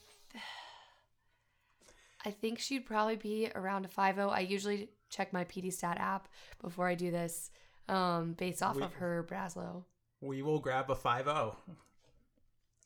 I 2.25 2.31
think 2.31 2.59
she'd 2.59 2.85
probably 2.85 3.15
be 3.15 3.49
around 3.55 3.85
a 3.85 3.87
5 3.87 4.19
I 4.19 4.41
usually 4.41 4.89
check 5.09 5.31
my 5.31 5.45
PediSTAT 5.45 5.97
app 5.99 6.27
before 6.61 6.85
I 6.85 6.95
do 6.95 7.11
this 7.11 7.49
um, 7.87 8.33
based 8.33 8.61
off 8.61 8.75
We- 8.75 8.83
of 8.83 8.93
her 8.95 9.25
Broselow. 9.29 9.83
We 10.21 10.41
will 10.41 10.59
grab 10.59 10.89
a 10.91 10.95
five 10.95 11.25
zero. 11.25 11.55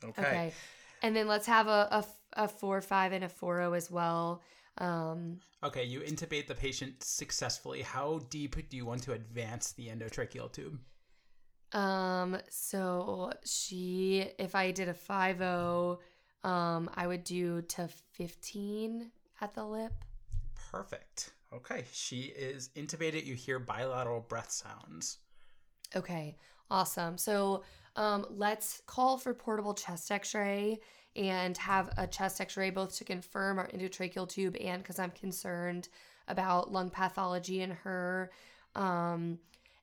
Okay. 0.04 0.22
Okay. 0.22 0.54
And 1.02 1.16
then 1.16 1.28
let's 1.28 1.48
have 1.48 1.68
a, 1.68 1.88
a, 1.92 2.06
a 2.36 2.48
4 2.48 2.82
5 2.82 3.12
and 3.14 3.24
a 3.24 3.30
4 3.30 3.58
0 3.58 3.74
as 3.74 3.92
well. 3.92 4.42
Um, 4.78 5.40
Okay, 5.64 5.84
you 5.84 6.02
intubate 6.02 6.48
the 6.48 6.56
patient 6.56 7.04
successfully. 7.04 7.82
How 7.82 8.20
deep 8.30 8.70
do 8.70 8.76
you 8.78 8.86
want 8.86 9.04
to 9.04 9.14
advance 9.14 9.72
the 9.74 9.88
endotracheal 9.88 10.52
tube? 10.52 10.80
um, 11.72 12.38
so 12.50 13.32
she, 13.46 14.30
if 14.38 14.54
I 14.56 14.72
did 14.72 14.90
a 14.90 14.94
5 14.94 15.38
0, 15.38 16.00
um, 16.44 16.90
I 16.96 17.08
would 17.08 17.24
do 17.24 17.62
to 17.64 17.88
15 18.14 19.12
at 19.42 19.54
the 19.54 19.66
lip. 19.66 19.94
Perfect. 20.72 21.34
Okay, 21.54 21.86
she 21.92 22.24
is 22.36 22.70
intubated. 22.76 23.26
You 23.26 23.36
hear 23.36 23.60
bilateral 23.60 24.22
breath 24.22 24.52
sounds. 24.52 25.20
Okay, 25.96 26.36
awesome. 26.70 27.18
So 27.18 27.64
um, 27.96 28.26
let's 28.30 28.82
call 28.88 29.18
for 29.18 29.34
portable 29.34 29.74
chest 29.76 30.12
x 30.12 30.34
ray 30.34 30.80
and 31.16 31.58
have 31.58 31.90
a 31.98 32.08
chest 32.08 32.42
x 32.42 32.58
ray 32.58 32.70
both 32.70 32.96
to 32.98 33.04
confirm 33.04 33.60
our 33.60 33.68
endotracheal 33.68 34.28
tube 34.28 34.56
and 34.60 34.82
because 34.82 35.00
I'm 35.00 35.12
concerned 35.12 35.90
about 36.28 36.72
lung 36.72 36.90
pathology 36.90 37.62
in 37.62 37.72
her. 37.72 38.32
Um, 38.76 39.40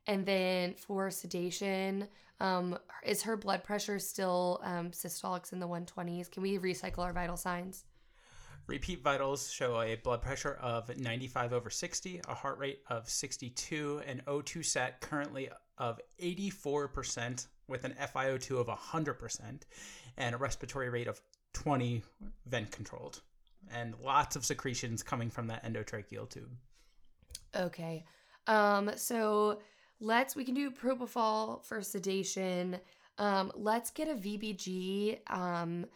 and 0.06 0.26
then 0.26 0.74
for 0.74 1.10
sedation, 1.10 2.08
um, 2.40 2.78
is 3.04 3.22
her 3.22 3.36
blood 3.36 3.62
pressure 3.62 3.98
still 3.98 4.60
um, 4.64 4.90
systolics 4.90 5.52
in 5.52 5.60
the 5.60 5.68
120s? 5.68 6.30
Can 6.30 6.42
we 6.42 6.58
recycle 6.58 7.00
our 7.00 7.12
vital 7.12 7.36
signs? 7.36 7.84
Repeat 8.66 9.02
vitals 9.02 9.50
show 9.50 9.80
a 9.80 9.96
blood 9.96 10.22
pressure 10.22 10.56
of 10.60 10.96
95 10.96 11.52
over 11.52 11.70
60, 11.70 12.20
a 12.28 12.34
heart 12.34 12.58
rate 12.58 12.80
of 12.88 13.08
62, 13.08 14.02
an 14.06 14.22
O2 14.26 14.64
set 14.64 15.00
currently 15.00 15.48
of 15.80 16.00
84% 16.22 17.48
with 17.66 17.84
an 17.84 17.96
FiO2 18.00 18.60
of 18.60 18.68
100%, 18.68 19.62
and 20.16 20.34
a 20.34 20.38
respiratory 20.38 20.90
rate 20.90 21.08
of 21.08 21.20
20 21.54 22.02
vent 22.46 22.70
controlled. 22.70 23.22
And 23.74 23.94
lots 24.02 24.36
of 24.36 24.44
secretions 24.44 25.02
coming 25.02 25.30
from 25.30 25.48
that 25.48 25.64
endotracheal 25.64 26.28
tube. 26.28 26.50
Okay. 27.56 28.04
Um, 28.46 28.92
so 28.94 29.60
let's 30.00 30.36
we 30.36 30.44
can 30.44 30.54
do 30.54 30.70
propofol 30.70 31.64
for 31.64 31.82
sedation. 31.82 32.78
Um, 33.18 33.50
let's 33.54 33.90
get 33.90 34.08
a 34.08 34.14
VBG 34.14 35.18
um 35.30 35.86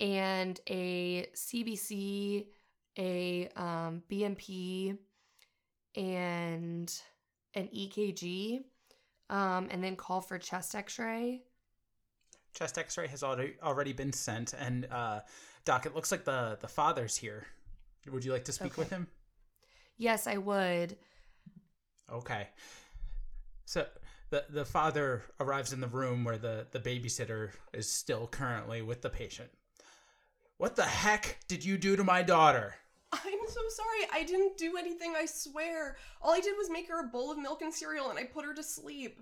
and 0.00 0.60
a 0.68 1.28
CBC, 1.34 2.46
a 2.98 3.48
um, 3.56 4.02
BMP, 4.10 4.98
and 5.94 6.92
an 7.54 7.68
EKG, 7.68 8.64
um, 9.32 9.66
and 9.70 9.82
then 9.82 9.96
call 9.96 10.20
for 10.20 10.38
chest 10.38 10.74
X-ray. 10.76 11.42
Chest 12.54 12.76
X-ray 12.78 13.08
has 13.08 13.22
already 13.22 13.54
already 13.62 13.92
been 13.94 14.12
sent, 14.12 14.52
and 14.52 14.86
uh, 14.92 15.20
Doc, 15.64 15.86
it 15.86 15.94
looks 15.94 16.12
like 16.12 16.24
the 16.24 16.58
the 16.60 16.68
father's 16.68 17.16
here. 17.16 17.46
Would 18.10 18.24
you 18.24 18.32
like 18.32 18.44
to 18.44 18.52
speak 18.52 18.72
Okay. 18.72 18.82
with 18.82 18.90
him? 18.90 19.06
Yes, 19.96 20.26
I 20.26 20.36
would. 20.36 20.96
Okay. 22.12 22.48
So 23.64 23.86
the 24.30 24.44
the 24.50 24.64
father 24.66 25.22
arrives 25.40 25.72
in 25.72 25.80
the 25.80 25.88
room 25.88 26.24
where 26.24 26.36
the 26.38 26.66
the 26.70 26.80
babysitter 26.80 27.50
is 27.72 27.90
still 27.90 28.26
currently 28.26 28.82
with 28.82 29.00
the 29.00 29.10
patient. 29.10 29.50
What 30.58 30.76
the 30.76 30.84
heck 30.84 31.38
did 31.48 31.64
you 31.64 31.78
do 31.78 31.96
to 31.96 32.04
my 32.04 32.22
daughter? 32.22 32.74
I'm 33.12 33.48
so 33.48 33.60
sorry. 33.68 34.08
I 34.12 34.24
didn't 34.24 34.56
do 34.56 34.76
anything, 34.76 35.14
I 35.16 35.26
swear. 35.26 35.96
All 36.20 36.32
I 36.32 36.40
did 36.40 36.56
was 36.56 36.70
make 36.70 36.88
her 36.88 37.00
a 37.00 37.08
bowl 37.08 37.30
of 37.30 37.38
milk 37.38 37.62
and 37.62 37.72
cereal 37.72 38.10
and 38.10 38.18
I 38.18 38.24
put 38.24 38.44
her 38.44 38.54
to 38.54 38.62
sleep. 38.62 39.20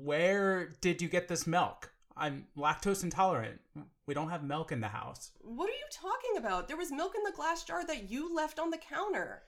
Where 0.00 0.72
did 0.80 1.00
you 1.00 1.08
get 1.08 1.28
this 1.28 1.46
milk? 1.46 1.92
I'm 2.16 2.46
lactose 2.56 3.02
intolerant. 3.02 3.60
We 4.06 4.14
don't 4.14 4.30
have 4.30 4.44
milk 4.44 4.70
in 4.70 4.80
the 4.80 4.88
house. 4.88 5.32
What 5.40 5.68
are 5.68 5.72
you 5.72 5.86
talking 5.90 6.36
about? 6.36 6.68
There 6.68 6.76
was 6.76 6.92
milk 6.92 7.14
in 7.16 7.22
the 7.24 7.36
glass 7.36 7.64
jar 7.64 7.86
that 7.86 8.10
you 8.10 8.34
left 8.34 8.58
on 8.58 8.70
the 8.70 8.78
counter. 8.78 9.42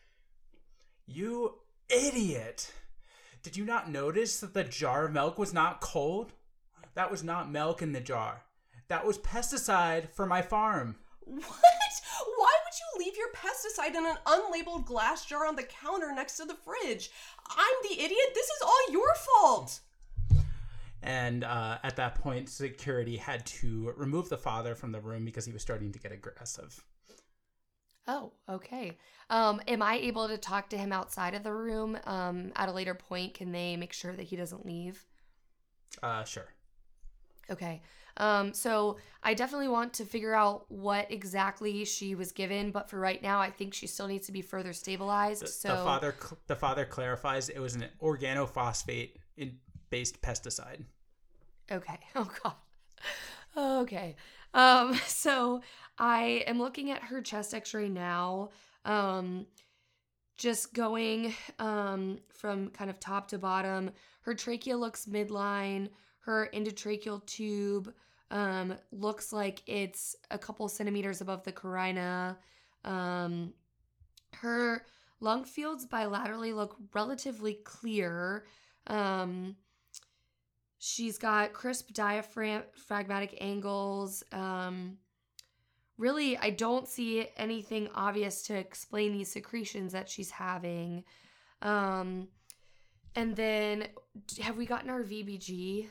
You 1.07 1.59
idiot! 1.89 2.73
Did 3.43 3.57
you 3.57 3.65
not 3.65 3.91
notice 3.91 4.41
that 4.41 4.55
the 4.55 4.65
jar 4.65 5.07
of 5.07 5.13
milk 5.13 5.39
was 5.39 5.53
not 5.53 5.81
cold? 5.81 6.33
That 6.95 7.11
was 7.11 7.23
not 7.23 7.51
milk 7.51 7.83
in 7.83 7.93
the 7.93 8.01
jar. 8.01 8.43
That 8.89 9.07
was 9.07 9.19
pesticide 9.19 10.11
for 10.11 10.27
my 10.27 10.43
farm. 10.43 10.97
What? 11.27 11.45
Why 12.37 12.53
would 12.65 13.01
you 13.01 13.05
leave 13.05 13.17
your 13.17 13.33
pesticide 13.33 13.97
in 13.97 14.07
an 14.07 14.17
unlabeled 14.27 14.87
glass 14.87 15.27
jar 15.27 15.47
on 15.47 15.57
the 15.57 15.65
counter 15.65 16.13
next 16.15 16.37
to 16.37 16.45
the 16.45 16.55
fridge? 16.55 17.11
I'm 17.51 17.75
the 17.83 18.01
idiot. 18.01 18.29
This 18.33 18.47
is 18.47 18.63
all 18.63 18.93
your 18.93 19.13
fault. 19.15 19.81
And 21.03 21.45
uh, 21.45 21.79
at 21.83 21.97
that 21.97 22.15
point, 22.17 22.49
security 22.49 23.17
had 23.17 23.45
to 23.47 23.93
remove 23.97 24.29
the 24.29 24.39
father 24.39 24.75
from 24.75 24.93
the 24.93 25.01
room 25.01 25.25
because 25.25 25.45
he 25.45 25.53
was 25.53 25.63
starting 25.63 25.93
to 25.93 25.99
get 25.99 26.13
aggressive. 26.13 26.85
Oh, 28.09 28.33
okay. 28.49 28.97
Um, 29.31 29.61
am 29.67 29.83
I 29.83 29.97
able 29.97 30.29
to 30.29 30.39
talk 30.39 30.69
to 30.71 30.79
him 30.79 30.93
outside 30.93 31.35
of 31.35 31.43
the 31.43 31.53
room 31.53 31.99
um, 32.05 32.53
at 32.55 32.69
a 32.69 32.73
later 32.73 32.95
point? 32.95 33.35
Can 33.35 33.51
they 33.51 33.77
make 33.77 33.93
sure 33.93 34.15
that 34.15 34.23
he 34.23 34.37
doesn't 34.37 34.65
leave? 34.65 35.05
Uh, 36.03 36.23
sure. 36.25 36.49
Okay. 37.51 37.83
Um, 38.19 38.55
so 38.55 38.97
I 39.23 39.35
definitely 39.35 39.69
want 39.69 39.93
to 39.95 40.05
figure 40.05 40.35
out 40.35 40.65
what 40.71 41.11
exactly 41.11 41.85
she 41.85 42.15
was 42.15 42.33
given, 42.33 42.71
but 42.71 42.89
for 42.89 42.99
right 42.99 43.23
now, 43.23 43.41
I 43.41 43.51
think 43.51 43.75
she 43.75 43.87
still 43.87 44.09
needs 44.09 44.27
to 44.27 44.33
be 44.33 44.43
further 44.43 44.73
stabilized. 44.73 45.43
The, 45.43 45.49
so 45.49 45.69
the 45.69 45.75
father, 45.77 46.15
the 46.47 46.57
father 46.57 46.85
clarifies 46.85 47.49
it 47.49 47.59
was 47.59 47.75
an 47.75 47.87
organophosphate 48.03 49.11
in- 49.37 49.59
based 49.91 50.21
pesticide. 50.23 50.85
Okay. 51.71 51.99
Oh 52.15 52.31
god. 52.43 52.55
Okay. 53.83 54.17
Um 54.55 54.95
so 55.07 55.63
I 55.99 56.45
am 56.47 56.59
looking 56.59 56.91
at 56.91 57.03
her 57.05 57.21
chest 57.21 57.55
x-ray 57.55 57.89
now. 57.89 58.51
Um 58.85 59.47
just 60.37 60.75
going 60.75 61.35
um 61.59 62.19
from 62.33 62.71
kind 62.71 62.91
of 62.91 63.01
top 63.01 63.29
to 63.29 63.39
bottom. 63.39 63.91
Her 64.23 64.35
trachea 64.35 64.77
looks 64.77 65.07
midline. 65.07 65.89
Her 66.21 66.51
endotracheal 66.53 67.25
tube 67.27 67.93
um 68.31 68.75
looks 68.91 69.33
like 69.33 69.63
it's 69.67 70.17
a 70.31 70.39
couple 70.39 70.69
centimeters 70.69 71.21
above 71.21 71.45
the 71.45 71.53
carina. 71.53 72.39
Um 72.85 73.53
her 74.35 74.85
lung 75.21 75.45
fields 75.45 75.87
bilaterally 75.87 76.55
look 76.55 76.77
relatively 76.93 77.55
clear. 77.65 78.45
Um 78.87 79.57
She's 80.79 81.19
got 81.19 81.53
crisp 81.53 81.93
diaphragmatic 81.93 83.39
angles. 83.41 84.23
Um, 84.31 84.99
really, 85.97 86.37
I 86.37 86.51
don't 86.51 86.87
see 86.87 87.29
anything 87.37 87.89
obvious 87.95 88.43
to 88.43 88.55
explain 88.55 89.13
these 89.13 89.31
secretions 89.31 89.93
that 89.95 90.09
she's 90.09 90.31
having. 90.31 91.05
Um, 91.63 92.29
and 93.15 93.35
then, 93.35 93.89
have 94.41 94.57
we 94.57 94.67
gotten 94.67 94.91
our 94.91 95.03
VBG? 95.03 95.89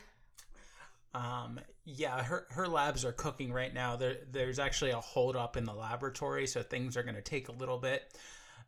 Um, 1.16 1.60
yeah, 1.86 2.22
her 2.22 2.46
her 2.50 2.68
labs 2.68 3.04
are 3.04 3.12
cooking 3.12 3.50
right 3.50 3.72
now. 3.72 3.96
There 3.96 4.18
there's 4.30 4.58
actually 4.58 4.90
a 4.90 5.00
holdup 5.00 5.56
in 5.56 5.64
the 5.64 5.72
laboratory, 5.72 6.46
so 6.46 6.62
things 6.62 6.96
are 6.96 7.02
going 7.02 7.14
to 7.14 7.22
take 7.22 7.48
a 7.48 7.52
little 7.52 7.78
bit. 7.78 8.14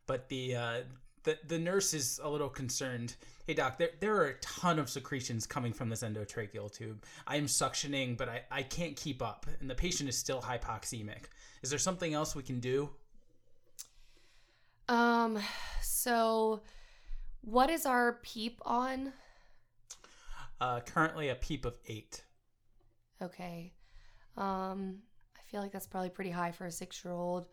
But 0.06 0.30
the 0.30 0.56
uh, 0.56 0.80
the 1.24 1.38
the 1.46 1.58
nurse 1.58 1.92
is 1.92 2.20
a 2.22 2.28
little 2.28 2.48
concerned. 2.48 3.16
Hey 3.46 3.52
doc, 3.52 3.76
there 3.76 3.90
there 4.00 4.16
are 4.16 4.28
a 4.28 4.34
ton 4.40 4.78
of 4.78 4.88
secretions 4.88 5.46
coming 5.46 5.74
from 5.74 5.90
this 5.90 6.02
endotracheal 6.02 6.72
tube. 6.72 7.04
I 7.26 7.36
am 7.36 7.46
suctioning, 7.46 8.16
but 8.16 8.30
I 8.30 8.42
I 8.50 8.62
can't 8.62 8.96
keep 8.96 9.20
up, 9.20 9.44
and 9.60 9.68
the 9.68 9.74
patient 9.74 10.08
is 10.08 10.16
still 10.16 10.40
hypoxemic. 10.40 11.24
Is 11.62 11.68
there 11.68 11.78
something 11.78 12.14
else 12.14 12.34
we 12.34 12.42
can 12.42 12.60
do? 12.60 12.88
Um, 14.88 15.38
so 15.82 16.62
what 17.42 17.68
is 17.68 17.84
our 17.84 18.14
PEEP 18.22 18.62
on? 18.64 19.12
Uh, 20.62 20.80
currently 20.80 21.28
a 21.28 21.34
PEEP 21.34 21.66
of 21.66 21.74
eight. 21.88 22.22
Okay. 23.22 23.72
Um, 24.36 24.98
I 25.36 25.40
feel 25.50 25.60
like 25.60 25.72
that's 25.72 25.86
probably 25.86 26.10
pretty 26.10 26.30
high 26.30 26.52
for 26.52 26.66
a 26.66 26.70
six 26.70 27.04
year 27.04 27.12
old. 27.12 27.46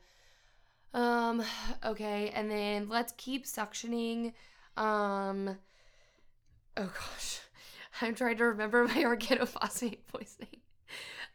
Um, 0.94 1.44
okay, 1.84 2.30
and 2.34 2.50
then 2.50 2.88
let's 2.88 3.14
keep 3.18 3.46
suctioning. 3.46 4.34
Um, 4.78 5.58
oh 6.78 6.92
gosh, 6.94 7.40
I'm 8.02 8.16
trying 8.16 8.38
to 8.38 8.46
remember 8.46 8.84
my 8.88 9.04
organophosphate 9.04 10.00
poisoning. 10.14 10.62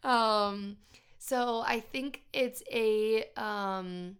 Um, 0.02 0.76
so 1.18 1.62
I 1.66 1.80
think 1.80 2.22
it's 2.32 2.62
a 2.72 3.24
um 3.36 4.16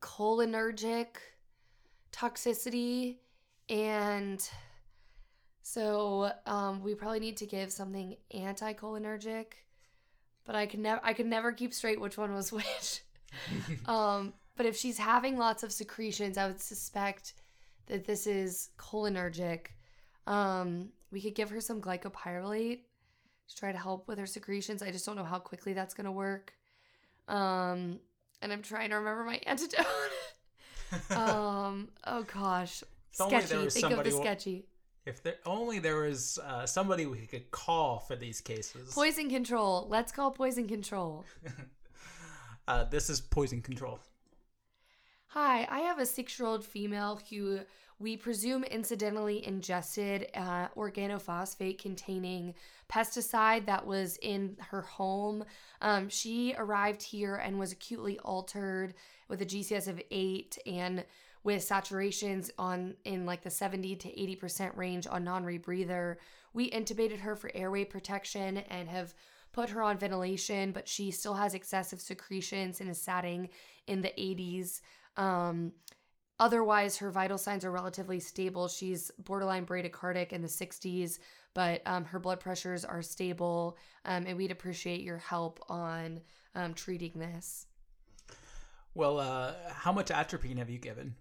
cholinergic 0.00 1.06
toxicity 2.12 3.16
and 3.68 4.48
so 5.72 6.32
um, 6.46 6.82
we 6.82 6.94
probably 6.94 7.20
need 7.20 7.36
to 7.36 7.46
give 7.46 7.70
something 7.70 8.16
anticholinergic 8.34 9.46
but 10.44 10.56
i 10.56 10.66
could 10.66 10.80
never 10.80 11.00
i 11.04 11.12
could 11.12 11.26
never 11.26 11.52
keep 11.52 11.72
straight 11.72 12.00
which 12.00 12.18
one 12.18 12.34
was 12.34 12.52
which 12.60 13.02
um, 13.86 14.32
but 14.56 14.66
if 14.66 14.76
she's 14.76 14.98
having 14.98 15.36
lots 15.38 15.62
of 15.62 15.72
secretions 15.72 16.36
i 16.36 16.46
would 16.46 16.60
suspect 16.60 17.34
that 17.86 18.04
this 18.04 18.26
is 18.26 18.70
cholinergic 18.78 19.66
um, 20.26 20.88
we 21.10 21.20
could 21.20 21.34
give 21.34 21.50
her 21.50 21.60
some 21.60 21.80
glycopyrrolate 21.80 22.80
to 23.48 23.56
try 23.56 23.72
to 23.72 23.78
help 23.78 24.08
with 24.08 24.18
her 24.18 24.26
secretions 24.26 24.82
i 24.82 24.90
just 24.90 25.06
don't 25.06 25.16
know 25.16 25.24
how 25.24 25.38
quickly 25.38 25.72
that's 25.72 25.94
going 25.94 26.04
to 26.04 26.12
work 26.12 26.52
um, 27.28 28.00
and 28.42 28.52
i'm 28.52 28.62
trying 28.62 28.90
to 28.90 28.96
remember 28.96 29.24
my 29.24 29.40
antidote 29.46 29.86
um. 31.10 31.88
Oh 32.04 32.24
gosh. 32.34 32.82
If 32.82 32.88
Sketchy. 33.12 33.70
Think 33.70 33.92
of 33.92 34.04
the 34.04 34.10
sketchy. 34.10 34.66
If 35.06 35.22
there 35.22 35.36
only 35.46 35.78
there 35.78 35.96
was 35.96 36.38
uh, 36.44 36.66
somebody 36.66 37.06
we 37.06 37.26
could 37.26 37.50
call 37.50 38.00
for 38.00 38.16
these 38.16 38.40
cases. 38.40 38.92
Poison 38.92 39.30
control. 39.30 39.86
Let's 39.88 40.12
call 40.12 40.30
poison 40.30 40.68
control. 40.68 41.24
uh, 42.68 42.84
this 42.84 43.08
is 43.08 43.20
poison 43.20 43.62
control. 43.62 43.98
Hi, 45.28 45.66
I 45.70 45.80
have 45.80 46.00
a 46.00 46.06
six-year-old 46.06 46.64
female 46.64 47.20
who 47.30 47.60
we 48.00 48.16
presume 48.16 48.64
incidentally 48.64 49.46
ingested 49.46 50.26
uh, 50.34 50.68
organophosphate 50.76 51.78
containing 51.78 52.54
pesticide 52.90 53.66
that 53.66 53.86
was 53.86 54.18
in 54.22 54.56
her 54.70 54.82
home. 54.82 55.44
Um, 55.82 56.08
she 56.08 56.54
arrived 56.58 57.02
here 57.02 57.36
and 57.36 57.58
was 57.58 57.72
acutely 57.72 58.18
altered 58.20 58.94
with 59.28 59.40
a 59.42 59.46
GCS 59.46 59.86
of 59.86 60.02
eight 60.10 60.58
and 60.66 61.04
with 61.42 61.66
saturations 61.66 62.50
on 62.58 62.94
in 63.04 63.26
like 63.26 63.42
the 63.42 63.50
70 63.50 63.96
to 63.96 64.08
80% 64.08 64.76
range 64.76 65.06
on 65.06 65.24
non-rebreather. 65.24 66.16
We 66.52 66.70
intubated 66.70 67.20
her 67.20 67.36
for 67.36 67.50
airway 67.54 67.84
protection 67.84 68.58
and 68.58 68.88
have 68.88 69.14
put 69.52 69.70
her 69.70 69.82
on 69.82 69.98
ventilation, 69.98 70.72
but 70.72 70.88
she 70.88 71.10
still 71.10 71.34
has 71.34 71.54
excessive 71.54 72.00
secretions 72.00 72.80
and 72.80 72.90
is 72.90 73.00
satting 73.00 73.48
in 73.86 74.00
the 74.00 74.12
80s. 74.18 74.80
Um, 75.16 75.72
otherwise, 76.38 76.98
her 76.98 77.10
vital 77.10 77.38
signs 77.38 77.64
are 77.64 77.70
relatively 77.70 78.20
stable. 78.20 78.68
She's 78.68 79.10
borderline 79.18 79.66
bradycardic 79.66 80.32
in 80.32 80.42
the 80.42 80.48
60s, 80.48 81.18
but 81.54 81.82
um, 81.86 82.04
her 82.04 82.18
blood 82.18 82.38
pressures 82.38 82.84
are 82.84 83.02
stable, 83.02 83.76
um, 84.04 84.24
and 84.26 84.36
we'd 84.36 84.52
appreciate 84.52 85.00
your 85.00 85.18
help 85.18 85.58
on 85.68 86.20
um, 86.54 86.74
treating 86.74 87.12
this. 87.16 87.66
Well, 88.94 89.18
uh, 89.18 89.54
how 89.68 89.92
much 89.92 90.10
atropine 90.10 90.58
have 90.58 90.70
you 90.70 90.78
given? 90.78 91.14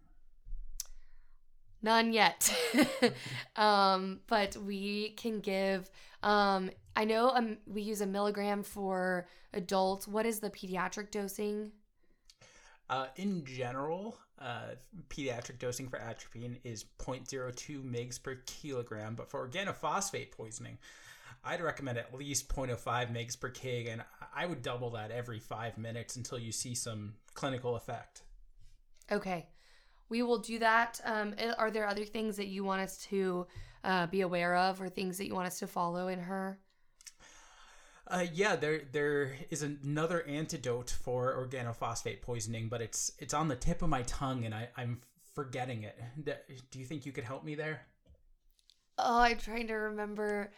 None 1.81 2.11
yet. 2.11 2.53
um, 3.55 4.19
but 4.27 4.57
we 4.57 5.11
can 5.11 5.39
give, 5.39 5.89
um, 6.23 6.71
I 6.95 7.05
know 7.05 7.29
um, 7.29 7.57
we 7.65 7.81
use 7.81 8.01
a 8.01 8.05
milligram 8.05 8.63
for 8.63 9.27
adults. 9.53 10.07
What 10.07 10.25
is 10.25 10.39
the 10.39 10.49
pediatric 10.49 11.11
dosing? 11.11 11.71
Uh, 12.89 13.07
in 13.15 13.45
general, 13.45 14.17
uh, 14.39 14.71
pediatric 15.09 15.59
dosing 15.59 15.87
for 15.87 15.99
atropine 15.99 16.57
is 16.63 16.85
0.02 16.97 17.83
mg 17.83 18.23
per 18.23 18.35
kilogram, 18.45 19.15
but 19.15 19.29
for 19.29 19.47
organophosphate 19.47 20.31
poisoning, 20.31 20.77
I'd 21.43 21.61
recommend 21.61 21.97
at 21.97 22.13
least 22.13 22.49
0.05 22.49 23.13
mg 23.13 23.39
per 23.39 23.49
kg, 23.51 23.93
and 23.93 24.03
I 24.35 24.45
would 24.45 24.61
double 24.61 24.89
that 24.91 25.11
every 25.11 25.39
five 25.39 25.77
minutes 25.77 26.15
until 26.15 26.39
you 26.39 26.51
see 26.51 26.75
some 26.75 27.13
clinical 27.33 27.75
effect. 27.75 28.23
Okay. 29.11 29.47
We 30.09 30.23
will 30.23 30.39
do 30.39 30.59
that. 30.59 30.99
Um, 31.05 31.35
are 31.57 31.71
there 31.71 31.87
other 31.87 32.05
things 32.05 32.35
that 32.37 32.47
you 32.47 32.63
want 32.63 32.81
us 32.81 32.97
to 33.09 33.47
uh, 33.83 34.07
be 34.07 34.21
aware 34.21 34.55
of 34.55 34.81
or 34.81 34.89
things 34.89 35.17
that 35.17 35.27
you 35.27 35.35
want 35.35 35.47
us 35.47 35.59
to 35.59 35.67
follow 35.67 36.07
in 36.07 36.19
her? 36.19 36.59
Uh, 38.07 38.25
yeah, 38.33 38.55
there 38.55 38.81
there 38.91 39.35
is 39.51 39.61
another 39.61 40.25
antidote 40.27 40.89
for 40.89 41.47
organophosphate 41.47 42.21
poisoning, 42.21 42.67
but 42.67 42.81
it's 42.81 43.11
it's 43.19 43.35
on 43.35 43.47
the 43.47 43.55
tip 43.55 43.83
of 43.83 43.89
my 43.89 44.01
tongue, 44.03 44.45
and 44.45 44.55
I, 44.55 44.69
I'm 44.75 45.01
forgetting 45.35 45.83
it. 45.83 45.97
Do 46.71 46.79
you 46.79 46.85
think 46.85 47.05
you 47.05 47.11
could 47.11 47.23
help 47.23 47.43
me 47.43 47.53
there? 47.55 47.81
Oh, 48.97 49.19
I'm 49.19 49.37
trying 49.37 49.67
to 49.67 49.73
remember 49.75 50.51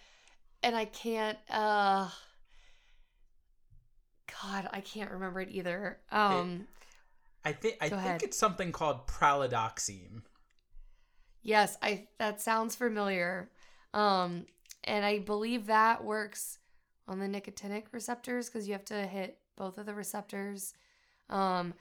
and 0.63 0.75
I 0.75 0.85
can't 0.85 1.37
uh 1.49 2.09
God, 4.41 4.69
I 4.71 4.81
can't 4.81 5.11
remember 5.11 5.41
it 5.41 5.49
either. 5.51 5.99
Um 6.11 6.67
I 7.43 7.53
think 7.53 7.77
I 7.81 7.89
Go 7.89 7.95
think 7.97 7.99
ahead. 8.07 8.23
it's 8.23 8.37
something 8.37 8.71
called 8.71 9.07
pralidoxime. 9.07 10.23
yes, 11.41 11.77
I 11.81 12.07
that 12.19 12.41
sounds 12.41 12.75
familiar. 12.75 13.49
Um 13.93 14.45
and 14.83 15.05
I 15.05 15.19
believe 15.19 15.67
that 15.67 16.03
works 16.03 16.59
on 17.07 17.19
the 17.19 17.27
nicotinic 17.27 17.85
receptors 17.91 18.49
cuz 18.49 18.67
you 18.67 18.73
have 18.73 18.85
to 18.85 19.05
hit 19.07 19.39
both 19.55 19.77
of 19.77 19.85
the 19.85 19.93
receptors. 19.93 20.73
Um 21.29 21.73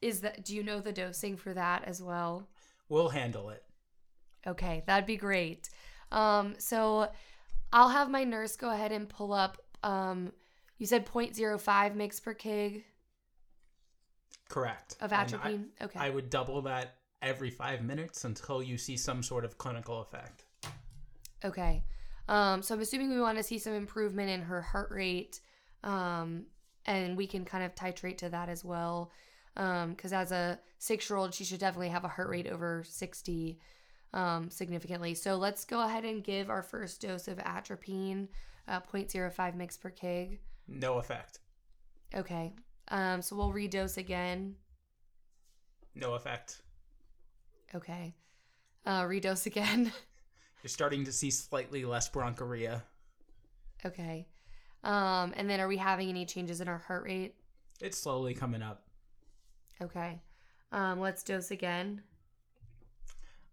is 0.00 0.20
that 0.20 0.44
do 0.44 0.54
you 0.54 0.62
know 0.62 0.80
the 0.80 0.92
dosing 0.92 1.36
for 1.36 1.52
that 1.54 1.84
as 1.84 2.02
well? 2.02 2.48
We'll 2.88 3.08
handle 3.10 3.50
it. 3.50 3.64
Okay, 4.46 4.82
that'd 4.86 5.06
be 5.06 5.16
great. 5.16 5.68
Um, 6.10 6.54
so 6.58 7.10
I'll 7.72 7.88
have 7.90 8.08
my 8.08 8.24
nurse 8.24 8.56
go 8.56 8.70
ahead 8.70 8.92
and 8.92 9.08
pull 9.08 9.32
up. 9.32 9.58
Um, 9.82 10.32
you 10.78 10.86
said 10.86 11.04
0.05 11.04 11.60
mg 11.96 12.22
per 12.22 12.34
kg 12.34 12.84
Correct. 14.48 14.96
of 15.00 15.12
And 15.12 15.20
I- 15.20 15.24
atropine. 15.24 15.68
okay. 15.82 15.98
I 16.00 16.10
would 16.10 16.30
double 16.30 16.62
that 16.62 16.96
every 17.22 17.50
five 17.50 17.82
minutes 17.82 18.24
until 18.24 18.62
you 18.62 18.78
see 18.78 18.96
some 18.96 19.22
sort 19.22 19.44
of 19.44 19.58
clinical 19.58 20.00
effect. 20.00 20.44
okay. 21.44 21.84
Um, 22.28 22.62
so 22.62 22.74
I'm 22.74 22.80
assuming 22.80 23.10
we 23.10 23.20
want 23.20 23.38
to 23.38 23.42
see 23.42 23.58
some 23.58 23.72
improvement 23.72 24.28
in 24.28 24.42
her 24.42 24.60
heart 24.60 24.90
rate. 24.90 25.40
Um, 25.82 26.44
and 26.84 27.16
we 27.16 27.26
can 27.26 27.44
kind 27.44 27.64
of 27.64 27.74
titrate 27.74 28.18
to 28.18 28.28
that 28.30 28.48
as 28.48 28.64
well. 28.64 29.10
Um, 29.56 29.90
because 29.90 30.12
as 30.12 30.30
a 30.32 30.58
six 30.78 31.08
year 31.08 31.16
old, 31.18 31.34
she 31.34 31.44
should 31.44 31.60
definitely 31.60 31.88
have 31.88 32.04
a 32.04 32.08
heart 32.08 32.28
rate 32.28 32.46
over 32.46 32.84
60 32.86 33.58
um, 34.14 34.50
significantly. 34.50 35.14
So 35.14 35.36
let's 35.36 35.64
go 35.64 35.82
ahead 35.84 36.04
and 36.04 36.22
give 36.22 36.50
our 36.50 36.62
first 36.62 37.00
dose 37.00 37.28
of 37.28 37.38
atropine, 37.38 38.28
uh, 38.68 38.80
0.05 38.80 39.34
mg 39.56 39.80
per 39.80 39.90
kg. 39.90 40.38
No 40.66 40.98
effect. 40.98 41.40
Okay. 42.14 42.52
Um, 42.90 43.22
so 43.22 43.36
we'll 43.36 43.52
redose 43.52 43.96
again. 43.96 44.54
No 45.94 46.14
effect. 46.14 46.62
Okay. 47.74 48.14
Uh, 48.86 49.02
redose 49.02 49.46
again. 49.46 49.92
You're 50.62 50.68
starting 50.68 51.04
to 51.04 51.12
see 51.12 51.30
slightly 51.30 51.84
less 51.84 52.08
bronchorrhea. 52.08 52.82
okay. 53.84 54.26
Um, 54.84 55.34
and 55.36 55.50
then 55.50 55.60
are 55.60 55.68
we 55.68 55.76
having 55.76 56.08
any 56.08 56.24
changes 56.24 56.60
in 56.60 56.68
our 56.68 56.78
heart 56.78 57.04
rate? 57.04 57.34
It's 57.80 57.98
slowly 57.98 58.32
coming 58.34 58.62
up. 58.62 58.84
Okay. 59.82 60.20
Um, 60.72 61.00
let's 61.00 61.22
dose 61.22 61.50
again. 61.50 62.02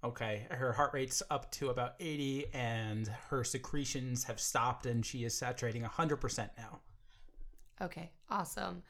Okay, 0.03 0.45
her 0.51 0.71
heart 0.71 0.93
rate's 0.93 1.23
up 1.31 1.51
to 1.53 1.69
about 1.69 1.95
80 1.99 2.45
and 2.53 3.07
her 3.29 3.43
secretions 3.43 4.23
have 4.25 4.39
stopped 4.39 4.85
and 4.85 5.03
she 5.03 5.23
is 5.23 5.35
saturating 5.35 5.81
100% 5.81 6.49
now. 6.57 6.79
Okay. 7.81 8.11
Awesome. 8.29 8.83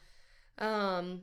Um, 0.57 1.21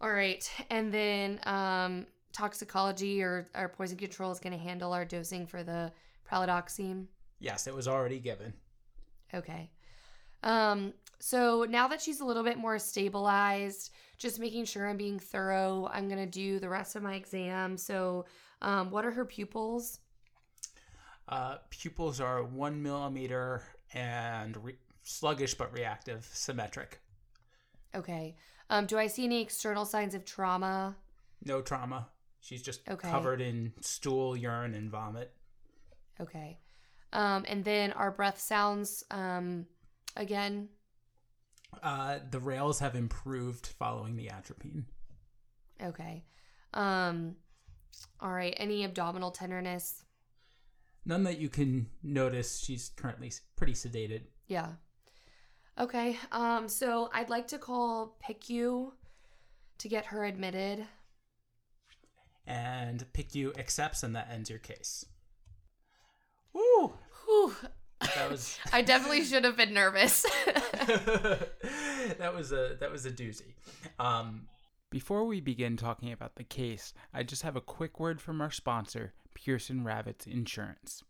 all 0.00 0.12
right. 0.12 0.48
And 0.70 0.92
then 0.92 1.40
um, 1.44 2.06
toxicology 2.32 3.22
or 3.22 3.48
our 3.54 3.68
poison 3.68 3.96
control 3.96 4.30
is 4.32 4.40
going 4.40 4.52
to 4.52 4.62
handle 4.62 4.92
our 4.92 5.04
dosing 5.04 5.46
for 5.46 5.62
the 5.62 5.92
pralidoxime. 6.30 7.06
Yes, 7.40 7.66
it 7.66 7.74
was 7.74 7.88
already 7.88 8.18
given. 8.18 8.52
Okay. 9.32 9.70
Um, 10.42 10.92
so 11.18 11.66
now 11.68 11.88
that 11.88 12.02
she's 12.02 12.20
a 12.20 12.24
little 12.24 12.42
bit 12.42 12.58
more 12.58 12.78
stabilized, 12.78 13.90
just 14.18 14.38
making 14.38 14.66
sure 14.66 14.86
I'm 14.86 14.96
being 14.96 15.18
thorough, 15.18 15.88
I'm 15.92 16.08
gonna 16.08 16.26
do 16.26 16.58
the 16.58 16.68
rest 16.68 16.96
of 16.96 17.02
my 17.02 17.14
exam. 17.14 17.76
So, 17.76 18.26
um, 18.62 18.90
what 18.90 19.04
are 19.04 19.10
her 19.10 19.24
pupils? 19.24 20.00
Uh, 21.28 21.56
pupils 21.70 22.20
are 22.20 22.44
one 22.44 22.82
millimeter 22.82 23.62
and 23.94 24.62
re- 24.62 24.78
sluggish 25.02 25.54
but 25.54 25.72
reactive, 25.72 26.28
symmetric. 26.32 27.00
Okay. 27.94 28.36
Um, 28.70 28.86
do 28.86 28.98
I 28.98 29.06
see 29.06 29.24
any 29.24 29.40
external 29.42 29.84
signs 29.84 30.14
of 30.14 30.24
trauma? 30.24 30.96
No 31.44 31.60
trauma. 31.60 32.08
She's 32.40 32.62
just 32.62 32.86
Okay. 32.88 33.10
covered 33.10 33.40
in 33.40 33.72
stool, 33.80 34.36
urine, 34.36 34.74
and 34.74 34.90
vomit. 34.90 35.32
Okay. 36.20 36.58
Um, 37.12 37.44
and 37.48 37.64
then 37.64 37.92
our 37.92 38.10
breath 38.10 38.40
sounds 38.40 39.04
um, 39.10 39.66
again. 40.16 40.68
Uh, 41.82 42.18
the 42.30 42.40
rales 42.40 42.78
have 42.80 42.94
improved 42.94 43.66
following 43.66 44.16
the 44.16 44.30
atropine. 44.30 44.86
Okay. 45.82 46.24
Um, 46.72 47.36
all 48.20 48.32
right. 48.32 48.54
Any 48.56 48.84
abdominal 48.84 49.30
tenderness? 49.30 50.02
None 51.04 51.24
that 51.24 51.38
you 51.38 51.48
can 51.48 51.88
notice. 52.02 52.58
She's 52.62 52.90
currently 52.96 53.32
pretty 53.56 53.74
sedated. 53.74 54.22
Yeah. 54.46 54.68
Okay. 55.78 56.18
Um, 56.32 56.68
so 56.68 57.10
I'd 57.12 57.30
like 57.30 57.48
to 57.48 57.58
call 57.58 58.16
PICU 58.24 58.92
to 59.78 59.88
get 59.88 60.06
her 60.06 60.24
admitted. 60.24 60.86
And 62.46 63.04
PICU 63.12 63.58
accepts, 63.58 64.02
and 64.02 64.14
that 64.14 64.28
ends 64.30 64.50
your 64.50 64.58
case. 64.58 65.06
Woo! 66.52 66.92
Whew. 67.24 67.54
That 68.00 68.30
was 68.30 68.58
I 68.72 68.82
definitely 68.82 69.24
should 69.24 69.44
have 69.44 69.56
been 69.56 69.74
nervous. 69.74 70.22
that 70.46 72.32
was 72.34 72.52
a 72.52 72.76
that 72.80 72.90
was 72.90 73.06
a 73.06 73.10
doozy. 73.10 73.54
Um, 73.98 74.46
Before 74.90 75.24
we 75.24 75.40
begin 75.40 75.76
talking 75.76 76.12
about 76.12 76.36
the 76.36 76.44
case, 76.44 76.92
I 77.12 77.22
just 77.22 77.42
have 77.42 77.56
a 77.56 77.60
quick 77.60 77.98
word 77.98 78.20
from 78.20 78.40
our 78.40 78.50
sponsor, 78.50 79.14
Pearson 79.34 79.84
Ravitz 79.84 80.26
Insurance. 80.26 81.02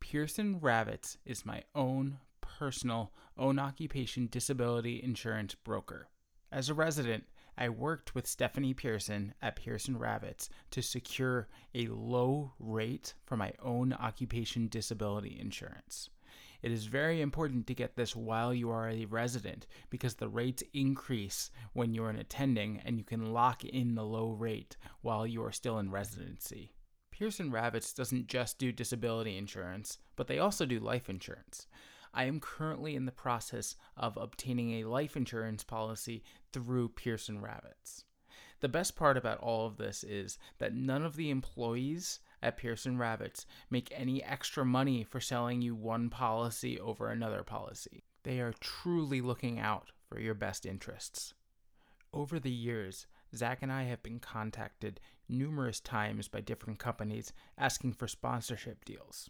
Pearson 0.00 0.60
Ravitz 0.60 1.16
is 1.26 1.44
my 1.44 1.62
own 1.74 2.18
personal 2.58 3.12
own 3.36 3.56
occupation 3.56 4.26
disability 4.26 5.00
insurance 5.00 5.54
broker. 5.54 6.08
As 6.50 6.68
a 6.68 6.74
resident, 6.74 7.24
I 7.56 7.68
worked 7.68 8.16
with 8.16 8.26
Stephanie 8.26 8.74
Pearson 8.74 9.32
at 9.40 9.54
Pearson 9.54 9.96
Ravitz 9.96 10.48
to 10.72 10.82
secure 10.82 11.46
a 11.72 11.86
low 11.86 12.54
rate 12.58 13.14
for 13.24 13.36
my 13.36 13.52
own 13.62 13.92
occupation 13.92 14.66
disability 14.66 15.38
insurance. 15.40 16.10
It 16.60 16.72
is 16.72 16.86
very 16.86 17.20
important 17.20 17.68
to 17.68 17.74
get 17.74 17.94
this 17.94 18.16
while 18.16 18.52
you 18.52 18.70
are 18.70 18.88
a 18.88 19.04
resident 19.04 19.68
because 19.88 20.14
the 20.14 20.28
rates 20.28 20.64
increase 20.74 21.52
when 21.74 21.94
you're 21.94 22.10
an 22.10 22.18
attending 22.18 22.80
and 22.84 22.98
you 22.98 23.04
can 23.04 23.32
lock 23.32 23.64
in 23.64 23.94
the 23.94 24.04
low 24.04 24.30
rate 24.30 24.76
while 25.02 25.24
you 25.24 25.44
are 25.44 25.52
still 25.52 25.78
in 25.78 25.92
residency. 25.92 26.72
Pearson 27.12 27.52
Ravitz 27.52 27.94
doesn't 27.94 28.26
just 28.26 28.58
do 28.58 28.72
disability 28.72 29.36
insurance, 29.36 29.98
but 30.16 30.26
they 30.26 30.40
also 30.40 30.66
do 30.66 30.80
life 30.80 31.08
insurance. 31.08 31.68
I 32.12 32.24
am 32.24 32.40
currently 32.40 32.96
in 32.96 33.06
the 33.06 33.12
process 33.12 33.76
of 33.96 34.16
obtaining 34.16 34.72
a 34.72 34.88
life 34.88 35.16
insurance 35.16 35.64
policy 35.64 36.22
through 36.52 36.90
Pearson 36.90 37.40
Ravitz. 37.40 38.04
The 38.60 38.68
best 38.68 38.96
part 38.96 39.16
about 39.16 39.38
all 39.38 39.66
of 39.66 39.76
this 39.76 40.02
is 40.02 40.38
that 40.58 40.74
none 40.74 41.04
of 41.04 41.16
the 41.16 41.30
employees 41.30 42.20
at 42.42 42.56
Pearson 42.56 42.98
Ravitz 42.98 43.44
make 43.70 43.92
any 43.94 44.22
extra 44.22 44.64
money 44.64 45.04
for 45.04 45.20
selling 45.20 45.62
you 45.62 45.74
one 45.74 46.10
policy 46.10 46.78
over 46.78 47.08
another 47.08 47.42
policy. 47.42 48.04
They 48.24 48.40
are 48.40 48.54
truly 48.60 49.20
looking 49.20 49.58
out 49.58 49.92
for 50.08 50.18
your 50.18 50.34
best 50.34 50.66
interests. 50.66 51.34
Over 52.12 52.40
the 52.40 52.50
years, 52.50 53.06
Zach 53.34 53.58
and 53.62 53.70
I 53.70 53.84
have 53.84 54.02
been 54.02 54.18
contacted 54.18 55.00
numerous 55.28 55.78
times 55.80 56.26
by 56.28 56.40
different 56.40 56.78
companies 56.78 57.32
asking 57.56 57.92
for 57.92 58.08
sponsorship 58.08 58.84
deals. 58.84 59.28